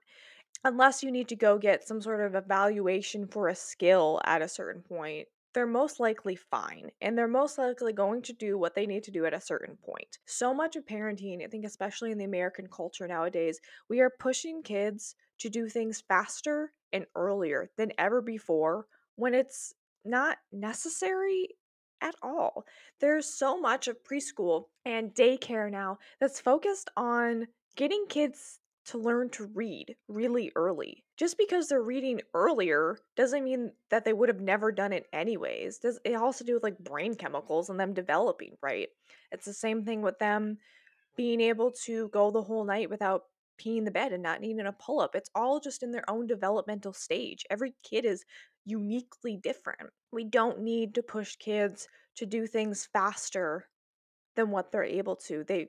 unless 0.63 1.01
you 1.01 1.11
need 1.11 1.27
to 1.27 1.35
go 1.35 1.57
get 1.57 1.87
some 1.87 2.01
sort 2.01 2.21
of 2.21 2.35
evaluation 2.35 3.27
for 3.27 3.47
a 3.47 3.55
skill 3.55 4.21
at 4.25 4.41
a 4.41 4.47
certain 4.47 4.81
point 4.83 5.27
they're 5.53 5.65
most 5.65 5.99
likely 5.99 6.35
fine 6.35 6.89
and 7.01 7.17
they're 7.17 7.27
most 7.27 7.57
likely 7.57 7.93
going 7.93 8.21
to 8.23 8.33
do 8.33 8.57
what 8.57 8.75
they 8.75 8.85
need 8.85 9.03
to 9.03 9.11
do 9.11 9.25
at 9.25 9.33
a 9.33 9.41
certain 9.41 9.77
point. 9.77 10.19
So 10.25 10.53
much 10.53 10.75
of 10.75 10.85
parenting, 10.85 11.43
I 11.43 11.47
think, 11.47 11.65
especially 11.65 12.11
in 12.11 12.17
the 12.17 12.25
American 12.25 12.67
culture 12.67 13.07
nowadays, 13.07 13.59
we 13.89 13.99
are 13.99 14.11
pushing 14.19 14.61
kids 14.63 15.15
to 15.39 15.49
do 15.49 15.67
things 15.69 16.03
faster 16.07 16.71
and 16.93 17.05
earlier 17.15 17.69
than 17.77 17.91
ever 17.97 18.21
before 18.21 18.85
when 19.15 19.33
it's 19.33 19.73
not 20.05 20.37
necessary 20.51 21.49
at 22.01 22.15
all. 22.21 22.65
There's 22.99 23.25
so 23.27 23.59
much 23.59 23.87
of 23.87 24.03
preschool 24.03 24.65
and 24.85 25.13
daycare 25.13 25.69
now 25.69 25.97
that's 26.19 26.39
focused 26.39 26.89
on 26.95 27.47
getting 27.75 28.05
kids 28.07 28.58
to 28.89 28.97
learn 28.97 29.29
to 29.29 29.45
read 29.53 29.95
really 30.07 30.51
early. 30.55 31.03
Just 31.17 31.37
because 31.37 31.67
they're 31.67 31.81
reading 31.81 32.21
earlier 32.33 32.97
doesn't 33.15 33.43
mean 33.43 33.71
that 33.91 34.03
they 34.03 34.13
would 34.13 34.29
have 34.29 34.41
never 34.41 34.71
done 34.71 34.93
it 34.93 35.05
anyways. 35.13 35.77
Does 35.77 35.99
it 36.03 36.15
also 36.15 36.43
do 36.43 36.55
with 36.55 36.63
like 36.63 36.79
brain 36.79 37.15
chemicals 37.15 37.69
and 37.69 37.79
them 37.79 37.93
developing, 37.93 38.55
right? 38.61 38.87
It's 39.31 39.45
the 39.45 39.53
same 39.53 39.83
thing 39.83 40.01
with 40.01 40.17
them 40.17 40.57
being 41.15 41.39
able 41.41 41.71
to 41.85 42.09
go 42.09 42.31
the 42.31 42.41
whole 42.41 42.65
night 42.65 42.89
without 42.89 43.23
peeing 43.59 43.85
the 43.85 43.91
bed 43.91 44.11
and 44.11 44.23
not 44.23 44.41
needing 44.41 44.65
a 44.65 44.71
pull 44.71 44.99
up. 45.01 45.15
It's 45.15 45.29
all 45.35 45.59
just 45.59 45.83
in 45.83 45.91
their 45.91 46.09
own 46.09 46.25
developmental 46.25 46.93
stage. 46.93 47.45
Every 47.49 47.75
kid 47.83 48.05
is 48.05 48.23
uniquely 48.65 49.37
different. 49.37 49.89
We 50.11 50.23
don't 50.23 50.61
need 50.61 50.95
to 50.95 51.03
push 51.03 51.35
kids 51.35 51.87
to 52.15 52.25
do 52.25 52.47
things 52.47 52.87
faster 52.91 53.67
than 54.35 54.49
what 54.49 54.71
they're 54.71 54.83
able 54.83 55.17
to. 55.27 55.43
They 55.43 55.67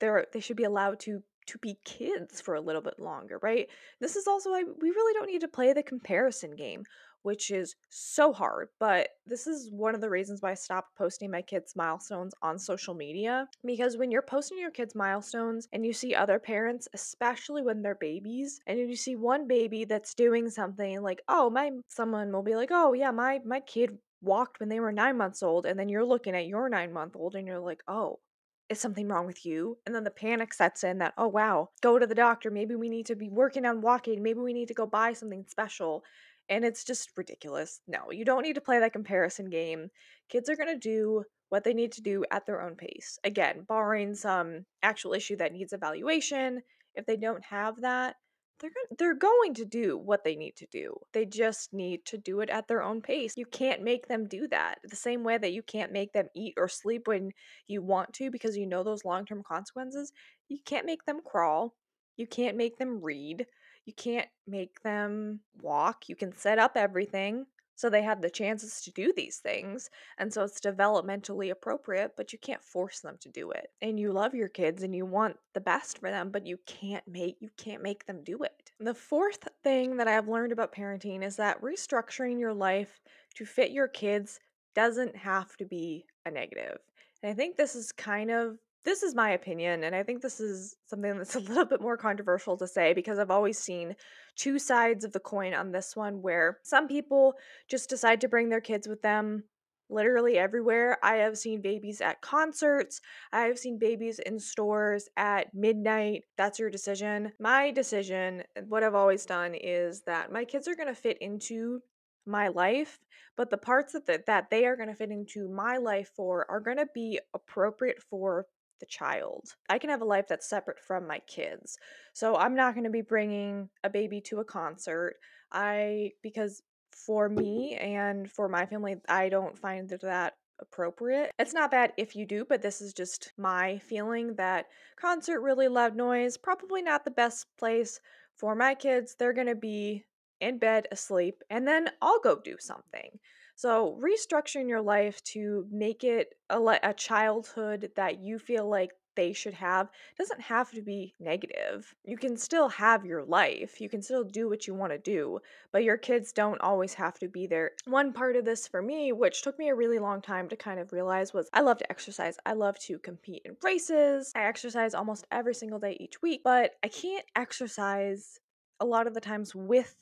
they're 0.00 0.26
they 0.32 0.40
should 0.40 0.56
be 0.56 0.64
allowed 0.64 1.00
to 1.00 1.22
to 1.46 1.58
be 1.58 1.78
kids 1.84 2.40
for 2.40 2.54
a 2.54 2.60
little 2.60 2.82
bit 2.82 2.98
longer, 2.98 3.38
right? 3.42 3.68
This 4.00 4.16
is 4.16 4.26
also 4.26 4.50
why 4.50 4.64
we 4.64 4.90
really 4.90 5.14
don't 5.14 5.30
need 5.30 5.40
to 5.42 5.48
play 5.48 5.72
the 5.72 5.82
comparison 5.82 6.54
game 6.56 6.84
which 7.26 7.50
is 7.50 7.74
so 7.90 8.32
hard. 8.32 8.68
But 8.78 9.08
this 9.26 9.48
is 9.48 9.68
one 9.72 9.96
of 9.96 10.00
the 10.00 10.08
reasons 10.08 10.42
why 10.42 10.52
I 10.52 10.54
stopped 10.54 10.96
posting 10.96 11.28
my 11.28 11.42
kids' 11.42 11.74
milestones 11.74 12.32
on 12.40 12.56
social 12.56 12.94
media. 12.94 13.48
Because 13.64 13.96
when 13.96 14.12
you're 14.12 14.22
posting 14.22 14.60
your 14.60 14.70
kids' 14.70 14.94
milestones 14.94 15.66
and 15.72 15.84
you 15.84 15.92
see 15.92 16.14
other 16.14 16.38
parents, 16.38 16.86
especially 16.94 17.62
when 17.62 17.82
they're 17.82 17.96
babies, 17.96 18.60
and 18.68 18.78
you 18.78 18.94
see 18.94 19.16
one 19.16 19.48
baby 19.48 19.84
that's 19.84 20.14
doing 20.14 20.48
something 20.48 21.02
like, 21.02 21.20
oh, 21.28 21.50
my 21.50 21.72
someone 21.88 22.30
will 22.30 22.44
be 22.44 22.54
like, 22.54 22.70
oh 22.70 22.92
yeah, 22.92 23.10
my 23.10 23.40
my 23.44 23.58
kid 23.58 23.98
walked 24.22 24.60
when 24.60 24.68
they 24.68 24.78
were 24.78 24.92
nine 24.92 25.16
months 25.16 25.42
old, 25.42 25.66
and 25.66 25.76
then 25.76 25.88
you're 25.88 26.04
looking 26.04 26.36
at 26.36 26.46
your 26.46 26.68
nine 26.68 26.92
month 26.92 27.16
old 27.16 27.34
and 27.34 27.48
you're 27.48 27.58
like, 27.58 27.82
oh, 27.88 28.20
is 28.68 28.80
something 28.80 29.08
wrong 29.08 29.26
with 29.26 29.46
you? 29.46 29.78
And 29.86 29.94
then 29.94 30.04
the 30.04 30.10
panic 30.10 30.52
sets 30.52 30.84
in 30.84 30.98
that, 30.98 31.14
oh, 31.16 31.28
wow, 31.28 31.70
go 31.82 31.98
to 31.98 32.06
the 32.06 32.14
doctor. 32.14 32.50
Maybe 32.50 32.74
we 32.74 32.88
need 32.88 33.06
to 33.06 33.14
be 33.14 33.28
working 33.28 33.64
on 33.64 33.80
walking. 33.80 34.22
Maybe 34.22 34.40
we 34.40 34.52
need 34.52 34.68
to 34.68 34.74
go 34.74 34.86
buy 34.86 35.12
something 35.12 35.44
special. 35.48 36.02
And 36.48 36.64
it's 36.64 36.84
just 36.84 37.10
ridiculous. 37.16 37.80
No, 37.86 38.10
you 38.10 38.24
don't 38.24 38.42
need 38.42 38.54
to 38.54 38.60
play 38.60 38.78
that 38.80 38.92
comparison 38.92 39.50
game. 39.50 39.90
Kids 40.28 40.48
are 40.48 40.56
going 40.56 40.72
to 40.72 40.78
do 40.78 41.24
what 41.48 41.64
they 41.64 41.74
need 41.74 41.92
to 41.92 42.02
do 42.02 42.24
at 42.30 42.46
their 42.46 42.62
own 42.62 42.74
pace. 42.74 43.18
Again, 43.24 43.64
barring 43.68 44.14
some 44.14 44.64
actual 44.82 45.12
issue 45.12 45.36
that 45.36 45.52
needs 45.52 45.72
evaluation. 45.72 46.62
If 46.94 47.06
they 47.06 47.16
don't 47.16 47.44
have 47.44 47.80
that, 47.82 48.16
they're 48.60 48.70
they're 48.98 49.14
going 49.14 49.54
to 49.54 49.64
do 49.64 49.98
what 49.98 50.24
they 50.24 50.36
need 50.36 50.56
to 50.56 50.66
do. 50.66 50.96
They 51.12 51.24
just 51.26 51.72
need 51.72 52.04
to 52.06 52.18
do 52.18 52.40
it 52.40 52.50
at 52.50 52.68
their 52.68 52.82
own 52.82 53.02
pace. 53.02 53.34
You 53.36 53.46
can't 53.46 53.82
make 53.82 54.08
them 54.08 54.26
do 54.26 54.48
that. 54.48 54.78
The 54.84 54.96
same 54.96 55.24
way 55.24 55.38
that 55.38 55.52
you 55.52 55.62
can't 55.62 55.92
make 55.92 56.12
them 56.12 56.28
eat 56.34 56.54
or 56.56 56.68
sleep 56.68 57.06
when 57.06 57.32
you 57.68 57.82
want 57.82 58.12
to 58.14 58.30
because 58.30 58.56
you 58.56 58.66
know 58.66 58.82
those 58.82 59.04
long-term 59.04 59.42
consequences. 59.46 60.12
You 60.48 60.58
can't 60.64 60.86
make 60.86 61.04
them 61.04 61.20
crawl. 61.24 61.74
You 62.16 62.26
can't 62.26 62.56
make 62.56 62.78
them 62.78 63.00
read. 63.02 63.46
You 63.84 63.92
can't 63.92 64.28
make 64.46 64.82
them 64.82 65.40
walk. 65.60 66.08
You 66.08 66.16
can 66.16 66.36
set 66.36 66.58
up 66.58 66.72
everything 66.76 67.46
so 67.76 67.88
they 67.88 68.02
have 68.02 68.22
the 68.22 68.30
chances 68.30 68.80
to 68.80 68.90
do 68.90 69.12
these 69.14 69.36
things. 69.36 69.90
And 70.18 70.32
so 70.32 70.42
it's 70.42 70.60
developmentally 70.60 71.50
appropriate, 71.50 72.12
but 72.16 72.32
you 72.32 72.38
can't 72.38 72.64
force 72.64 73.00
them 73.00 73.16
to 73.20 73.28
do 73.28 73.50
it. 73.52 73.68
And 73.82 74.00
you 74.00 74.12
love 74.12 74.34
your 74.34 74.48
kids 74.48 74.82
and 74.82 74.96
you 74.96 75.06
want 75.06 75.36
the 75.52 75.60
best 75.60 75.98
for 75.98 76.10
them, 76.10 76.30
but 76.30 76.46
you 76.46 76.58
can't 76.66 77.06
make 77.06 77.36
you 77.40 77.50
can't 77.56 77.82
make 77.82 78.06
them 78.06 78.24
do 78.24 78.42
it. 78.42 78.72
The 78.80 78.94
fourth 78.94 79.46
thing 79.62 79.98
that 79.98 80.08
I've 80.08 80.28
learned 80.28 80.52
about 80.52 80.74
parenting 80.74 81.22
is 81.22 81.36
that 81.36 81.62
restructuring 81.62 82.40
your 82.40 82.54
life 82.54 83.00
to 83.36 83.44
fit 83.44 83.70
your 83.70 83.88
kids 83.88 84.40
doesn't 84.74 85.16
have 85.16 85.56
to 85.58 85.66
be 85.66 86.06
a 86.24 86.30
negative. 86.30 86.78
And 87.22 87.30
I 87.30 87.34
think 87.34 87.56
this 87.56 87.74
is 87.74 87.92
kind 87.92 88.30
of 88.30 88.58
this 88.86 89.02
is 89.02 89.16
my 89.16 89.30
opinion, 89.30 89.82
and 89.82 89.96
I 89.96 90.04
think 90.04 90.22
this 90.22 90.38
is 90.38 90.76
something 90.86 91.18
that's 91.18 91.34
a 91.34 91.40
little 91.40 91.64
bit 91.64 91.80
more 91.80 91.96
controversial 91.96 92.56
to 92.56 92.68
say 92.68 92.94
because 92.94 93.18
I've 93.18 93.32
always 93.32 93.58
seen 93.58 93.96
two 94.36 94.60
sides 94.60 95.04
of 95.04 95.12
the 95.12 95.20
coin 95.20 95.54
on 95.54 95.72
this 95.72 95.96
one 95.96 96.22
where 96.22 96.58
some 96.62 96.86
people 96.86 97.34
just 97.68 97.90
decide 97.90 98.20
to 98.20 98.28
bring 98.28 98.48
their 98.48 98.60
kids 98.60 98.86
with 98.86 99.02
them 99.02 99.42
literally 99.90 100.38
everywhere. 100.38 100.98
I 101.02 101.16
have 101.16 101.36
seen 101.36 101.60
babies 101.60 102.00
at 102.00 102.20
concerts, 102.20 103.00
I 103.32 103.42
have 103.42 103.58
seen 103.58 103.76
babies 103.76 104.20
in 104.20 104.38
stores 104.38 105.08
at 105.16 105.52
midnight. 105.52 106.22
That's 106.36 106.60
your 106.60 106.70
decision. 106.70 107.32
My 107.40 107.72
decision, 107.72 108.44
what 108.68 108.84
I've 108.84 108.94
always 108.94 109.26
done 109.26 109.54
is 109.56 110.02
that 110.02 110.32
my 110.32 110.44
kids 110.44 110.68
are 110.68 110.76
going 110.76 110.88
to 110.88 110.94
fit 110.94 111.18
into 111.20 111.80
my 112.24 112.48
life, 112.48 113.00
but 113.36 113.50
the 113.50 113.58
parts 113.58 113.94
that 113.94 114.06
the, 114.06 114.22
that 114.28 114.48
they 114.50 114.64
are 114.64 114.76
going 114.76 114.88
to 114.88 114.94
fit 114.94 115.10
into 115.10 115.48
my 115.48 115.76
life 115.76 116.10
for 116.14 116.48
are 116.48 116.60
going 116.60 116.76
to 116.76 116.88
be 116.94 117.18
appropriate 117.34 118.00
for 118.00 118.46
the 118.80 118.86
child. 118.86 119.54
I 119.68 119.78
can 119.78 119.90
have 119.90 120.02
a 120.02 120.06
life 120.06 120.26
that's 120.28 120.48
separate 120.48 120.80
from 120.80 121.06
my 121.06 121.20
kids. 121.26 121.78
So 122.12 122.36
I'm 122.36 122.54
not 122.54 122.74
going 122.74 122.84
to 122.84 122.90
be 122.90 123.02
bringing 123.02 123.68
a 123.84 123.90
baby 123.90 124.20
to 124.22 124.40
a 124.40 124.44
concert. 124.44 125.16
I 125.52 126.12
because 126.22 126.62
for 126.92 127.28
me 127.28 127.74
and 127.74 128.30
for 128.30 128.48
my 128.48 128.66
family, 128.66 128.96
I 129.08 129.28
don't 129.28 129.58
find 129.58 129.88
that 130.02 130.34
appropriate. 130.60 131.30
It's 131.38 131.52
not 131.52 131.70
bad 131.70 131.92
if 131.96 132.16
you 132.16 132.24
do, 132.26 132.44
but 132.48 132.62
this 132.62 132.80
is 132.80 132.92
just 132.92 133.32
my 133.36 133.78
feeling 133.78 134.34
that 134.36 134.66
concert 134.96 135.40
really 135.40 135.68
loud 135.68 135.94
noise 135.94 136.36
probably 136.36 136.82
not 136.82 137.04
the 137.04 137.10
best 137.10 137.46
place 137.58 138.00
for 138.34 138.54
my 138.54 138.74
kids. 138.74 139.14
They're 139.14 139.32
going 139.32 139.46
to 139.46 139.54
be 139.54 140.04
in 140.40 140.58
bed 140.58 140.86
asleep 140.90 141.42
and 141.50 141.66
then 141.66 141.88
I'll 142.02 142.20
go 142.20 142.40
do 142.42 142.56
something. 142.58 143.18
So, 143.56 143.98
restructuring 144.02 144.68
your 144.68 144.82
life 144.82 145.22
to 145.32 145.66
make 145.70 146.04
it 146.04 146.34
a, 146.50 146.60
a 146.82 146.92
childhood 146.92 147.90
that 147.96 148.20
you 148.20 148.38
feel 148.38 148.68
like 148.68 148.92
they 149.16 149.32
should 149.32 149.54
have 149.54 149.88
doesn't 150.18 150.42
have 150.42 150.70
to 150.72 150.82
be 150.82 151.14
negative. 151.18 151.94
You 152.04 152.18
can 152.18 152.36
still 152.36 152.68
have 152.68 153.04
your 153.06 153.24
life. 153.24 153.80
You 153.80 153.88
can 153.88 154.02
still 154.02 154.22
do 154.24 154.48
what 154.48 154.66
you 154.66 154.74
want 154.74 154.92
to 154.92 154.98
do, 154.98 155.40
but 155.72 155.84
your 155.84 155.96
kids 155.96 156.32
don't 156.32 156.60
always 156.60 156.94
have 156.94 157.18
to 157.20 157.28
be 157.28 157.46
there. 157.46 157.72
One 157.86 158.12
part 158.12 158.36
of 158.36 158.44
this 158.44 158.68
for 158.68 158.82
me, 158.82 159.12
which 159.12 159.42
took 159.42 159.58
me 159.58 159.70
a 159.70 159.74
really 159.74 159.98
long 159.98 160.20
time 160.20 160.48
to 160.50 160.56
kind 160.56 160.78
of 160.78 160.92
realize, 160.92 161.32
was 161.32 161.48
I 161.52 161.62
love 161.62 161.78
to 161.78 161.90
exercise. 161.90 162.36
I 162.44 162.52
love 162.52 162.78
to 162.80 162.98
compete 162.98 163.42
in 163.46 163.56
races. 163.62 164.32
I 164.36 164.44
exercise 164.44 164.94
almost 164.94 165.26
every 165.32 165.54
single 165.54 165.78
day 165.78 165.96
each 165.98 166.20
week, 166.20 166.42
but 166.44 166.72
I 166.84 166.88
can't 166.88 167.24
exercise 167.34 168.38
a 168.78 168.84
lot 168.84 169.06
of 169.06 169.14
the 169.14 169.20
times 169.20 169.54
with 169.54 169.96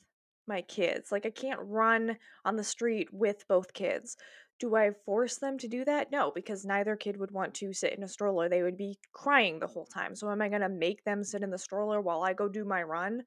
my 0.47 0.61
kids. 0.61 1.11
Like 1.11 1.25
I 1.25 1.31
can't 1.31 1.59
run 1.63 2.17
on 2.43 2.55
the 2.55 2.63
street 2.63 3.09
with 3.11 3.47
both 3.47 3.73
kids. 3.73 4.17
Do 4.59 4.75
I 4.75 4.91
force 5.05 5.37
them 5.37 5.57
to 5.57 5.67
do 5.67 5.83
that? 5.83 6.11
No, 6.11 6.31
because 6.33 6.63
neither 6.63 6.95
kid 6.95 7.17
would 7.17 7.31
want 7.31 7.53
to 7.55 7.73
sit 7.73 7.93
in 7.93 8.03
a 8.03 8.07
stroller. 8.07 8.47
They 8.47 8.63
would 8.63 8.77
be 8.77 8.97
crying 9.11 9.59
the 9.59 9.67
whole 9.67 9.85
time. 9.85 10.15
So 10.15 10.31
am 10.31 10.41
I 10.41 10.47
going 10.47 10.61
to 10.61 10.69
make 10.69 11.03
them 11.03 11.23
sit 11.23 11.43
in 11.43 11.49
the 11.49 11.57
stroller 11.57 11.99
while 11.99 12.23
I 12.23 12.33
go 12.33 12.47
do 12.47 12.63
my 12.63 12.81
run? 12.83 13.23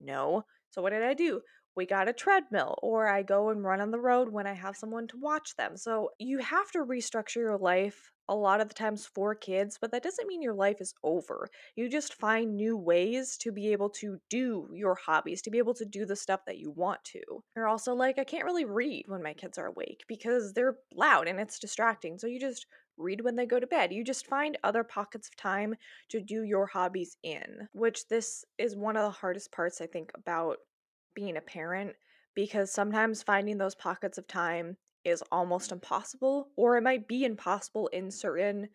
No. 0.00 0.44
So 0.70 0.80
what 0.80 0.90
did 0.90 1.02
I 1.02 1.12
do? 1.12 1.42
We 1.76 1.86
got 1.86 2.08
a 2.08 2.12
treadmill, 2.12 2.78
or 2.82 3.08
I 3.08 3.22
go 3.22 3.50
and 3.50 3.62
run 3.62 3.80
on 3.80 3.90
the 3.90 4.00
road 4.00 4.30
when 4.30 4.46
I 4.46 4.52
have 4.54 4.76
someone 4.76 5.06
to 5.08 5.16
watch 5.16 5.56
them. 5.56 5.76
So 5.76 6.10
you 6.18 6.38
have 6.38 6.70
to 6.72 6.80
restructure 6.80 7.36
your 7.36 7.58
life 7.58 8.10
a 8.28 8.34
lot 8.34 8.60
of 8.60 8.68
the 8.68 8.74
times 8.74 9.06
for 9.06 9.34
kids, 9.34 9.76
but 9.80 9.90
that 9.90 10.04
doesn't 10.04 10.28
mean 10.28 10.40
your 10.40 10.54
life 10.54 10.80
is 10.80 10.94
over. 11.02 11.48
You 11.74 11.88
just 11.88 12.14
find 12.14 12.56
new 12.56 12.76
ways 12.76 13.36
to 13.38 13.50
be 13.50 13.72
able 13.72 13.90
to 13.90 14.20
do 14.28 14.68
your 14.72 14.94
hobbies, 14.94 15.42
to 15.42 15.50
be 15.50 15.58
able 15.58 15.74
to 15.74 15.84
do 15.84 16.06
the 16.06 16.14
stuff 16.14 16.44
that 16.46 16.58
you 16.58 16.70
want 16.70 17.02
to. 17.04 17.20
You're 17.56 17.66
also 17.66 17.92
like, 17.92 18.18
I 18.18 18.24
can't 18.24 18.44
really 18.44 18.64
read 18.64 19.06
when 19.08 19.22
my 19.22 19.34
kids 19.34 19.58
are 19.58 19.66
awake 19.66 20.04
because 20.06 20.52
they're 20.52 20.76
loud 20.94 21.26
and 21.26 21.40
it's 21.40 21.58
distracting. 21.58 22.18
So 22.18 22.28
you 22.28 22.38
just 22.38 22.66
read 22.96 23.22
when 23.22 23.34
they 23.34 23.46
go 23.46 23.58
to 23.58 23.66
bed. 23.66 23.92
You 23.92 24.04
just 24.04 24.26
find 24.26 24.56
other 24.62 24.84
pockets 24.84 25.28
of 25.28 25.36
time 25.36 25.74
to 26.10 26.20
do 26.20 26.44
your 26.44 26.66
hobbies 26.66 27.16
in, 27.22 27.68
which 27.72 28.06
this 28.08 28.44
is 28.58 28.76
one 28.76 28.96
of 28.96 29.02
the 29.02 29.10
hardest 29.10 29.50
parts, 29.50 29.80
I 29.80 29.86
think, 29.86 30.12
about 30.14 30.58
being 31.14 31.36
a 31.36 31.40
parent 31.40 31.94
because 32.34 32.72
sometimes 32.72 33.22
finding 33.22 33.58
those 33.58 33.74
pockets 33.74 34.18
of 34.18 34.26
time 34.26 34.76
is 35.04 35.22
almost 35.32 35.72
impossible, 35.72 36.50
or 36.56 36.76
it 36.76 36.82
might 36.82 37.08
be 37.08 37.24
impossible 37.24 37.88
in 37.88 38.10
certain 38.10 38.68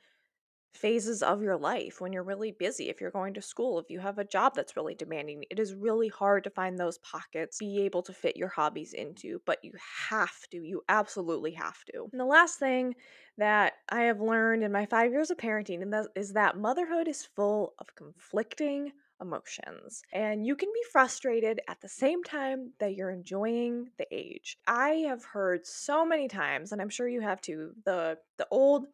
phases 0.74 1.24
of 1.24 1.42
your 1.42 1.56
life 1.56 2.01
when 2.01 2.12
you're 2.12 2.24
really 2.24 2.51
busy, 2.51 2.89
if 2.89 3.00
you're 3.00 3.10
going 3.10 3.34
to 3.34 3.42
school, 3.42 3.80
if 3.80 3.89
you 3.89 4.00
have 4.00 4.20
a 4.20 4.25
job 4.25 4.54
that's 4.54 4.75
really 4.75 4.94
demanding. 4.94 5.44
It 5.50 5.58
is 5.58 5.74
really 5.74 6.10
hard 6.10 6.44
to 6.44 6.50
find 6.50 6.77
those 6.77 6.98
pockets, 6.98 7.60
be 7.60 7.84
able 7.84 8.04
to 8.04 8.13
fit 8.13 8.36
your 8.36 8.50
hobbies 8.50 8.94
into, 8.94 9.42
but 9.46 9.63
you 9.63 9.72
have 10.10 10.36
to. 10.51 10.58
You 10.58 10.82
absolutely 10.89 11.51
have 11.51 11.84
to. 11.86 12.10
And 12.12 12.20
the 12.20 12.25
last 12.25 12.60
thing 12.60 12.96
that 13.38 13.74
I 13.89 14.01
have 14.01 14.20
learned 14.20 14.63
in 14.63 14.72
my 14.72 14.86
five 14.86 15.12
years 15.12 15.32
of 15.32 15.38
parenting 15.38 15.82
is 16.15 16.34
that 16.34 16.58
motherhood 16.58 17.08
is 17.08 17.24
full 17.24 17.74
of 17.80 17.96
conflicting 17.96 18.92
emotions. 19.22 20.01
And 20.13 20.45
you 20.45 20.55
can 20.55 20.69
be 20.74 20.81
frustrated 20.91 21.62
at 21.67 21.81
the 21.81 21.89
same 21.89 22.24
time 22.24 22.74
that 22.79 22.95
you're 22.95 23.12
enjoying 23.12 23.89
the 23.98 24.07
age. 24.12 24.57
I 24.67 25.05
have 25.07 25.24
heard 25.24 25.65
so 25.65 26.05
many 26.05 26.27
times, 26.27 26.72
and 26.72 26.81
I'm 26.81 26.89
sure 26.89 27.07
you 27.07 27.22
have 27.22 27.41
too, 27.41 27.74
the 27.86 28.17
the 28.38 28.48
old 28.51 28.88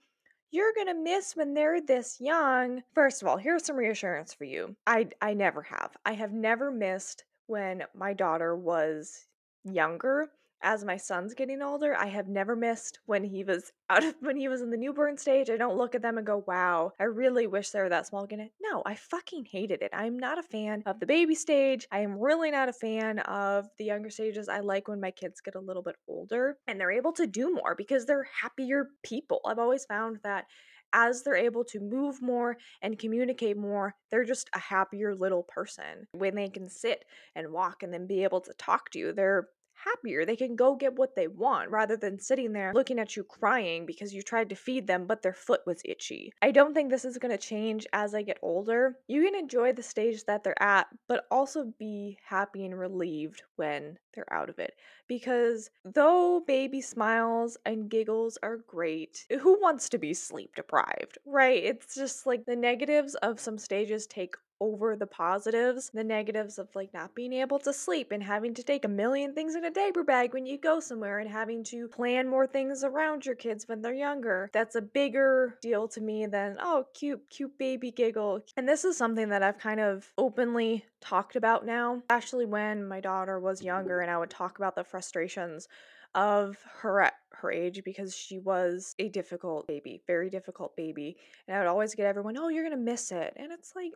you're 0.54 0.74
gonna 0.76 0.94
miss 0.94 1.36
when 1.36 1.54
they're 1.54 1.82
this 1.82 2.20
young. 2.20 2.84
First 2.94 3.22
of 3.22 3.28
all, 3.28 3.38
here's 3.38 3.66
some 3.66 3.78
reassurance 3.78 4.34
for 4.34 4.44
you. 4.44 4.76
I 4.86 5.08
I 5.22 5.34
never 5.34 5.62
have. 5.62 5.96
I 6.06 6.14
have 6.14 6.34
never 6.34 6.72
missed 6.72 7.24
when 7.48 7.84
my 7.96 8.14
daughter 8.14 8.56
was 8.56 9.28
younger 9.64 10.30
as 10.64 10.86
my 10.86 10.98
son's 10.98 11.34
getting 11.34 11.62
older, 11.62 11.96
I 11.96 12.08
have 12.08 12.28
never 12.28 12.56
missed 12.56 13.00
when 13.06 13.24
he 13.24 13.44
was 13.44 13.72
out 13.90 14.04
of 14.04 14.16
when 14.20 14.38
he 14.38 14.48
was 14.48 14.62
in 14.62 14.70
the 14.70 14.78
newborn 14.78 15.18
stage. 15.18 15.50
I 15.50 15.58
don't 15.58 15.78
look 15.78 15.96
at 15.96 16.02
them 16.02 16.18
and 16.18 16.26
go, 16.26 16.44
"Wow, 16.48 16.94
I 17.00 17.06
really 17.06 17.48
wish 17.48 17.70
they 17.70 17.82
were 17.82 17.90
that 17.90 18.08
small 18.08 18.24
again." 18.24 18.50
No, 18.62 18.82
I 18.86 18.96
fucking 18.96 19.46
hated 19.46 19.82
it. 19.82 19.92
I'm 19.94 20.18
not 20.18 20.40
a 20.40 20.44
fan 20.44 20.84
of 20.86 21.00
the 21.00 21.06
baby 21.06 21.36
stage. 21.36 21.88
I 21.92 22.00
am 22.00 22.20
really 22.20 22.52
not 22.52 22.70
a 22.70 22.74
fan 22.74 23.20
of 23.20 23.68
the 23.78 23.86
younger 23.86 24.10
stages. 24.10 24.50
I 24.50 24.60
like 24.60 24.88
when 24.88 25.02
my 25.02 25.12
kids 25.12 25.42
get 25.42 25.56
a 25.56 25.60
little 25.60 25.84
bit 25.84 25.96
older 26.08 26.58
and 26.68 26.80
they're 26.80 26.92
able 26.92 27.14
to 27.14 27.28
do 27.28 27.54
more 27.54 27.76
because 27.76 28.06
they're 28.06 28.28
happier 28.42 28.90
people. 29.04 29.42
I've 29.46 29.60
always 29.60 29.86
found 29.86 30.20
that 30.24 30.46
as 30.94 31.24
they're 31.24 31.36
able 31.36 31.64
to 31.64 31.80
move 31.80 32.22
more 32.22 32.58
and 32.82 33.00
communicate 33.00 33.58
more, 33.58 33.96
they're 34.10 34.26
just 34.26 34.50
a 34.54 34.60
happier 34.60 35.16
little 35.16 35.44
person. 35.44 36.08
When 36.12 36.36
they 36.36 36.50
can 36.50 36.70
sit 36.70 37.06
and 37.36 37.52
walk 37.52 37.84
and 37.84 37.94
then 37.94 38.08
be 38.08 38.24
able 38.24 38.42
to 38.42 38.54
talk 38.58 38.90
to 38.92 39.00
you, 39.00 39.14
they're 39.14 39.48
happier. 39.84 40.26
They 40.26 40.36
can 40.36 40.56
go 40.56 40.76
get 40.76 40.96
what 40.96 41.16
they 41.16 41.28
want 41.28 41.70
rather 41.70 41.98
than 41.98 42.20
sitting 42.20 42.54
there 42.54 42.72
looking 42.74 43.00
at 43.00 43.16
you 43.16 43.24
crying 43.24 43.86
because 43.86 44.14
you 44.14 44.22
tried 44.22 44.50
to 44.50 44.56
feed 44.56 44.88
them 44.88 45.06
but 45.06 45.22
their 45.22 45.34
foot 45.34 45.62
was 45.66 45.82
itchy. 45.86 46.32
I 46.42 46.52
don't 46.52 46.74
think 46.74 46.90
this 46.90 47.06
is 47.06 47.18
going 47.18 47.32
to 47.32 47.38
change 47.38 47.88
as 47.94 48.14
I 48.14 48.22
get 48.22 48.40
older. 48.42 48.98
You 49.08 49.24
can 49.24 49.36
enjoy 49.36 49.74
the 49.74 49.84
stage 49.84 50.24
that 50.26 50.44
they're 50.44 50.62
at, 50.62 50.88
but 51.08 51.26
also 51.32 51.74
be 51.80 52.18
happy 52.26 52.66
and 52.66 52.78
relieved 52.78 53.44
when 53.56 53.98
they're 54.14 54.32
out 54.34 54.50
of 54.50 54.60
it. 54.60 54.74
Because 55.08 55.70
though 55.86 56.42
baby 56.46 56.82
smiles 56.82 57.58
and 57.66 57.90
giggles 57.90 58.38
are 58.44 58.58
great, 58.68 59.26
who 59.42 59.60
wants 59.62 59.90
to 59.90 59.98
be 59.98 60.14
sleep 60.14 60.56
deprived, 60.56 61.18
right? 61.26 61.64
It's 61.64 61.96
just 61.96 62.26
like 62.26 62.46
the 62.46 62.56
negatives 62.56 63.16
of 63.16 63.40
some 63.40 63.58
stages 63.58 64.08
take 64.08 64.36
over 64.62 64.96
the 64.96 65.08
positives, 65.08 65.90
the 65.94 66.04
negatives 66.04 66.60
of 66.60 66.70
like 66.76 66.94
not 66.94 67.16
being 67.16 67.34
able 67.34 67.58
to 67.60 67.74
sleep 67.74 68.12
and 68.12 68.22
having 68.22 68.54
to 68.54 68.64
take 68.64 68.86
a 68.86 68.88
million 68.88 69.34
things 69.34 69.56
in 69.56 69.66
a 69.66 69.72
diaper 69.72 70.04
bag 70.04 70.34
when 70.34 70.46
you 70.46 70.58
go 70.58 70.80
somewhere 70.80 71.18
and 71.20 71.30
having 71.30 71.64
to 71.64 71.88
plan 71.88 72.30
more 72.30 72.46
things 72.46 72.84
around 72.84 73.26
your 73.26 73.36
kids 73.36 73.68
when 73.68 73.82
they're 73.82 73.94
younger. 73.94 74.50
That's 74.54 74.76
a 74.76 74.82
bigger 74.82 75.58
deal 75.62 75.88
to 75.90 76.00
me 76.00 76.28
than, 76.28 76.58
oh, 76.62 76.86
cute, 76.94 77.28
cute 77.32 77.58
baby 77.58 77.90
giggle. 77.90 78.42
And 78.56 78.70
this 78.70 78.86
is 78.86 78.96
something 78.96 79.30
that 79.30 79.42
I've 79.42 79.58
kind 79.58 79.80
of 79.80 80.14
openly 80.18 80.86
talked 81.02 81.36
about 81.36 81.66
now, 81.66 82.04
especially 82.12 82.46
when 82.46 82.88
my 82.88 83.00
daughter 83.00 83.40
was 83.40 83.64
younger 83.64 84.00
and 84.02 84.12
I 84.12 84.18
would 84.20 84.30
talk 84.30 84.60
about 84.60 84.76
the 84.76 84.84
frustrations 84.84 85.68
of 86.14 86.58
her 86.82 87.02
at 87.02 87.14
her 87.32 87.52
age 87.52 87.82
because 87.84 88.16
she 88.16 88.38
was 88.38 88.96
a 89.00 89.10
difficult 89.10 89.66
baby, 89.68 90.04
very 90.06 90.30
difficult 90.30 90.76
baby. 90.76 91.18
And 91.48 91.56
I 91.56 91.60
would 91.60 91.68
always 91.68 91.96
get 91.96 92.06
everyone, 92.06 92.38
oh, 92.38 92.50
you're 92.50 92.64
going 92.64 92.78
to 92.78 92.92
miss 92.92 93.12
it. 93.12 93.34
And 93.38 93.52
it's 93.52 93.74
like, 93.76 93.94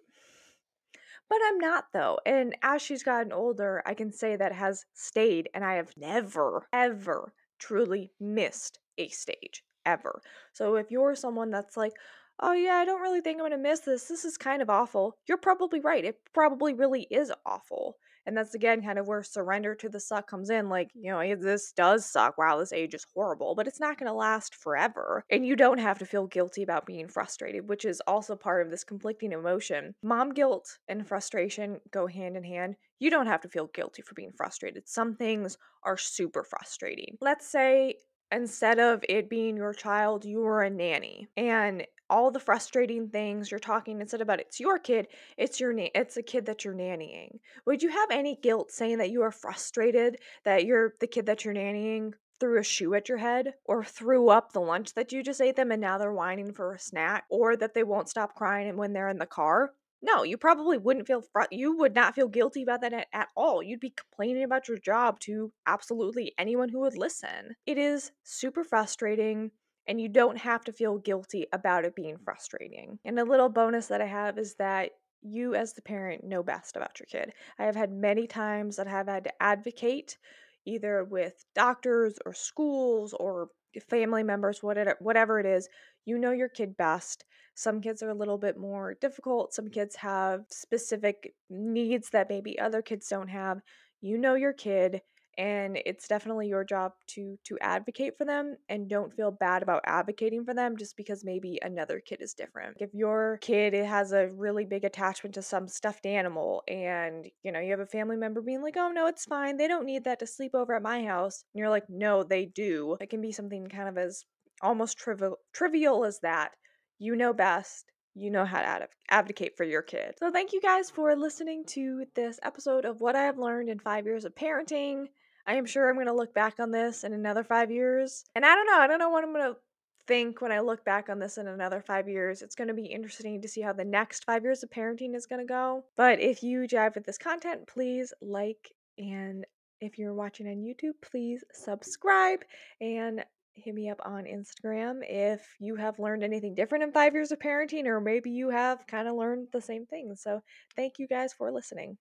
but 1.29 1.39
I'm 1.45 1.59
not 1.59 1.85
though. 1.93 2.19
And 2.25 2.55
as 2.63 2.81
she's 2.81 3.03
gotten 3.03 3.31
older, 3.31 3.81
I 3.85 3.93
can 3.93 4.11
say 4.11 4.35
that 4.35 4.53
has 4.53 4.85
stayed, 4.93 5.49
and 5.53 5.63
I 5.63 5.75
have 5.75 5.91
never, 5.97 6.67
ever 6.73 7.33
truly 7.59 8.11
missed 8.19 8.79
a 8.97 9.07
stage 9.09 9.63
ever. 9.85 10.21
So 10.53 10.75
if 10.75 10.91
you're 10.91 11.15
someone 11.15 11.51
that's 11.51 11.77
like, 11.77 11.93
oh 12.39 12.53
yeah, 12.53 12.75
I 12.75 12.85
don't 12.85 13.01
really 13.01 13.21
think 13.21 13.39
I'm 13.39 13.45
gonna 13.45 13.57
miss 13.57 13.81
this, 13.81 14.07
this 14.07 14.25
is 14.25 14.37
kind 14.37 14.61
of 14.61 14.69
awful, 14.69 15.17
you're 15.27 15.37
probably 15.37 15.79
right. 15.79 16.03
It 16.05 16.19
probably 16.33 16.73
really 16.73 17.03
is 17.11 17.31
awful. 17.45 17.97
And 18.25 18.35
that's 18.35 18.55
again 18.55 18.81
kind 18.81 18.99
of 18.99 19.07
where 19.07 19.23
surrender 19.23 19.75
to 19.75 19.89
the 19.89 19.99
suck 19.99 20.27
comes 20.27 20.49
in. 20.49 20.69
Like, 20.69 20.91
you 20.93 21.11
know, 21.11 21.35
this 21.35 21.71
does 21.71 22.05
suck. 22.05 22.37
Wow, 22.37 22.59
this 22.59 22.73
age 22.73 22.93
is 22.93 23.05
horrible, 23.13 23.55
but 23.55 23.67
it's 23.67 23.79
not 23.79 23.97
going 23.97 24.07
to 24.07 24.13
last 24.13 24.55
forever. 24.55 25.23
And 25.29 25.45
you 25.45 25.55
don't 25.55 25.77
have 25.77 25.99
to 25.99 26.05
feel 26.05 26.27
guilty 26.27 26.63
about 26.63 26.85
being 26.85 27.07
frustrated, 27.07 27.69
which 27.69 27.85
is 27.85 28.01
also 28.07 28.35
part 28.35 28.65
of 28.65 28.71
this 28.71 28.83
conflicting 28.83 29.31
emotion. 29.31 29.95
Mom 30.03 30.33
guilt 30.33 30.79
and 30.87 31.07
frustration 31.07 31.79
go 31.91 32.07
hand 32.07 32.35
in 32.37 32.43
hand. 32.43 32.75
You 32.99 33.09
don't 33.09 33.27
have 33.27 33.41
to 33.41 33.49
feel 33.49 33.67
guilty 33.67 34.01
for 34.01 34.13
being 34.15 34.31
frustrated. 34.35 34.87
Some 34.87 35.15
things 35.15 35.57
are 35.83 35.97
super 35.97 36.43
frustrating. 36.43 37.17
Let's 37.21 37.47
say 37.47 37.95
instead 38.31 38.79
of 38.79 39.03
it 39.09 39.29
being 39.29 39.57
your 39.57 39.73
child, 39.73 40.25
you 40.25 40.43
are 40.45 40.61
a 40.63 40.69
nanny 40.69 41.27
and 41.37 41.85
all 42.09 42.29
the 42.31 42.39
frustrating 42.39 43.09
things 43.09 43.49
you're 43.49 43.59
talking 43.59 43.99
instead 44.01 44.21
about 44.21 44.39
it's 44.39 44.59
your 44.59 44.77
kid, 44.77 45.07
it's 45.37 45.59
your 45.59 45.73
na- 45.73 45.89
it's 45.95 46.17
a 46.17 46.23
kid 46.23 46.45
that 46.45 46.63
you're 46.63 46.73
nannying. 46.75 47.39
Would 47.65 47.81
you 47.83 47.89
have 47.89 48.11
any 48.11 48.35
guilt 48.35 48.71
saying 48.71 48.97
that 48.99 49.09
you 49.09 49.21
are 49.23 49.31
frustrated 49.31 50.19
that 50.43 50.65
you're 50.65 50.95
the 50.99 51.07
kid 51.07 51.25
that 51.27 51.43
you're 51.45 51.53
nannying 51.53 52.13
threw 52.39 52.59
a 52.59 52.63
shoe 52.63 52.93
at 52.93 53.07
your 53.09 53.17
head 53.17 53.53
or 53.65 53.83
threw 53.83 54.29
up 54.29 54.51
the 54.51 54.61
lunch 54.61 54.93
that 54.93 55.11
you 55.11 55.23
just 55.23 55.41
ate 55.41 55.55
them 55.55 55.71
and 55.71 55.81
now 55.81 55.97
they're 55.97 56.11
whining 56.13 56.53
for 56.53 56.73
a 56.73 56.79
snack 56.79 57.25
or 57.29 57.55
that 57.55 57.73
they 57.73 57.83
won't 57.83 58.09
stop 58.09 58.35
crying 58.35 58.75
when 58.77 58.93
they're 58.93 59.09
in 59.09 59.19
the 59.19 59.25
car? 59.25 59.73
No, 60.05 60.21
you 60.23 60.37
probably 60.37 60.77
wouldn't 60.77 61.07
feel 61.07 61.21
fr- 61.21 61.43
you 61.51 61.75
would 61.77 61.95
not 61.95 62.13
feel 62.13 62.27
guilty 62.27 62.61
about 62.61 62.81
that 62.81 62.93
at, 62.93 63.07
at 63.11 63.29
all. 63.35 63.63
You'd 63.63 63.79
be 63.79 63.89
complaining 63.89 64.43
about 64.43 64.67
your 64.67 64.77
job 64.77 65.19
to 65.21 65.51
absolutely 65.65 66.33
anyone 66.37 66.69
who 66.69 66.81
would 66.81 66.95
listen. 66.97 67.55
It 67.65 67.77
is 67.79 68.11
super 68.23 68.63
frustrating 68.63 69.51
and 69.87 69.99
you 69.99 70.07
don't 70.09 70.37
have 70.37 70.63
to 70.65 70.73
feel 70.73 70.97
guilty 70.99 71.47
about 71.53 71.85
it 71.85 71.95
being 71.95 72.17
frustrating. 72.23 72.99
And 73.03 73.19
a 73.19 73.23
little 73.23 73.49
bonus 73.49 73.87
that 73.87 74.01
I 74.01 74.05
have 74.05 74.37
is 74.37 74.55
that 74.55 74.91
you, 75.21 75.55
as 75.55 75.73
the 75.73 75.81
parent, 75.81 76.23
know 76.23 76.43
best 76.43 76.75
about 76.75 76.99
your 76.99 77.07
kid. 77.07 77.33
I 77.57 77.63
have 77.65 77.75
had 77.75 77.91
many 77.91 78.27
times 78.27 78.75
that 78.75 78.87
I 78.87 78.91
have 78.91 79.07
had 79.07 79.23
to 79.23 79.41
advocate 79.43 80.17
either 80.65 81.03
with 81.03 81.45
doctors 81.55 82.17
or 82.25 82.33
schools 82.33 83.13
or 83.13 83.49
family 83.89 84.23
members, 84.23 84.61
whatever, 84.63 84.95
whatever 84.99 85.39
it 85.39 85.45
is. 85.45 85.67
You 86.05 86.17
know 86.19 86.31
your 86.31 86.49
kid 86.49 86.77
best. 86.77 87.25
Some 87.55 87.81
kids 87.81 88.03
are 88.03 88.09
a 88.09 88.15
little 88.15 88.37
bit 88.37 88.57
more 88.57 88.95
difficult. 89.01 89.53
Some 89.53 89.65
mm-hmm. 89.65 89.73
kids 89.73 89.95
have 89.95 90.41
specific 90.49 91.33
needs 91.49 92.09
that 92.11 92.29
maybe 92.29 92.59
other 92.59 92.81
kids 92.81 93.07
don't 93.07 93.29
have. 93.29 93.59
You 94.01 94.17
know 94.17 94.35
your 94.35 94.53
kid 94.53 95.01
and 95.37 95.77
it's 95.85 96.07
definitely 96.07 96.47
your 96.47 96.63
job 96.63 96.93
to 97.07 97.37
to 97.43 97.57
advocate 97.59 98.17
for 98.17 98.25
them 98.25 98.55
and 98.69 98.89
don't 98.89 99.13
feel 99.13 99.31
bad 99.31 99.63
about 99.63 99.81
advocating 99.85 100.45
for 100.45 100.53
them 100.53 100.77
just 100.77 100.95
because 100.95 101.23
maybe 101.23 101.59
another 101.61 101.99
kid 101.99 102.21
is 102.21 102.33
different 102.33 102.75
if 102.79 102.93
your 102.93 103.37
kid 103.41 103.73
has 103.73 104.11
a 104.11 104.29
really 104.35 104.65
big 104.65 104.83
attachment 104.85 105.33
to 105.33 105.41
some 105.41 105.67
stuffed 105.67 106.05
animal 106.05 106.63
and 106.67 107.27
you 107.43 107.51
know 107.51 107.59
you 107.59 107.71
have 107.71 107.79
a 107.79 107.85
family 107.85 108.17
member 108.17 108.41
being 108.41 108.61
like 108.61 108.77
oh 108.77 108.91
no 108.91 109.07
it's 109.07 109.25
fine 109.25 109.57
they 109.57 109.67
don't 109.67 109.85
need 109.85 110.03
that 110.03 110.19
to 110.19 110.27
sleep 110.27 110.55
over 110.55 110.73
at 110.73 110.81
my 110.81 111.03
house 111.03 111.43
and 111.53 111.59
you're 111.59 111.69
like 111.69 111.89
no 111.89 112.23
they 112.23 112.45
do 112.45 112.95
it 113.01 113.09
can 113.09 113.21
be 113.21 113.31
something 113.31 113.67
kind 113.67 113.89
of 113.89 113.97
as 113.97 114.23
almost 114.61 114.97
trivial 114.97 115.37
trivial 115.53 116.05
as 116.05 116.19
that 116.21 116.51
you 116.99 117.15
know 117.15 117.33
best 117.33 117.91
you 118.15 118.31
know 118.31 118.45
how 118.45 118.61
to 118.61 118.87
advocate 119.09 119.57
for 119.57 119.65
your 119.65 119.81
kid. 119.81 120.15
So, 120.19 120.31
thank 120.31 120.53
you 120.53 120.61
guys 120.61 120.89
for 120.89 121.15
listening 121.15 121.65
to 121.67 122.05
this 122.15 122.39
episode 122.43 122.85
of 122.85 123.01
What 123.01 123.15
I 123.15 123.23
Have 123.23 123.37
Learned 123.37 123.69
in 123.69 123.77
Five 123.77 124.05
Years 124.05 124.23
of 124.23 124.33
Parenting. 124.33 125.07
I 125.45 125.55
am 125.55 125.65
sure 125.65 125.89
I'm 125.89 125.95
going 125.95 126.07
to 126.07 126.13
look 126.13 126.33
back 126.33 126.59
on 126.59 126.71
this 126.71 127.03
in 127.03 127.13
another 127.13 127.43
five 127.43 127.69
years. 127.69 128.23
And 128.33 128.45
I 128.45 128.55
don't 128.55 128.65
know. 128.65 128.79
I 128.79 128.87
don't 128.87 128.99
know 128.99 129.09
what 129.09 129.23
I'm 129.23 129.33
going 129.33 129.53
to 129.53 129.59
think 130.07 130.41
when 130.41 130.51
I 130.51 130.61
look 130.61 130.83
back 130.85 131.09
on 131.09 131.19
this 131.19 131.37
in 131.37 131.47
another 131.47 131.81
five 131.81 132.07
years. 132.07 132.41
It's 132.41 132.55
going 132.55 132.69
to 132.69 132.73
be 132.73 132.85
interesting 132.85 133.41
to 133.41 133.47
see 133.47 133.61
how 133.61 133.73
the 133.73 133.83
next 133.83 134.23
five 134.23 134.43
years 134.43 134.63
of 134.63 134.69
parenting 134.69 135.13
is 135.13 135.25
going 135.25 135.41
to 135.41 135.47
go. 135.47 135.83
But 135.97 136.19
if 136.19 136.41
you 136.41 136.61
jive 136.61 136.95
with 136.95 137.05
this 137.05 137.17
content, 137.17 137.67
please 137.67 138.13
like 138.21 138.71
and 138.97 139.45
if 139.81 139.99
you're 139.99 140.13
watching 140.13 140.47
on 140.47 140.63
YouTube, 140.63 140.93
please 141.01 141.43
subscribe 141.51 142.39
and 142.79 143.25
hit 143.55 143.73
me 143.73 143.89
up 143.89 143.99
on 144.05 144.25
Instagram 144.25 144.99
if 145.01 145.41
you 145.59 145.75
have 145.75 145.97
learned 145.99 146.23
anything 146.23 146.53
different 146.53 146.83
in 146.83 146.91
five 146.91 147.13
years 147.13 147.31
of 147.31 147.39
parenting, 147.39 147.85
or 147.85 147.99
maybe 147.99 148.29
you 148.29 148.49
have 148.49 148.85
kind 148.87 149.07
of 149.07 149.15
learned 149.15 149.47
the 149.51 149.61
same 149.61 149.85
thing. 149.85 150.15
So, 150.15 150.41
thank 150.75 150.99
you 150.99 151.07
guys 151.07 151.33
for 151.33 151.51
listening. 151.51 151.97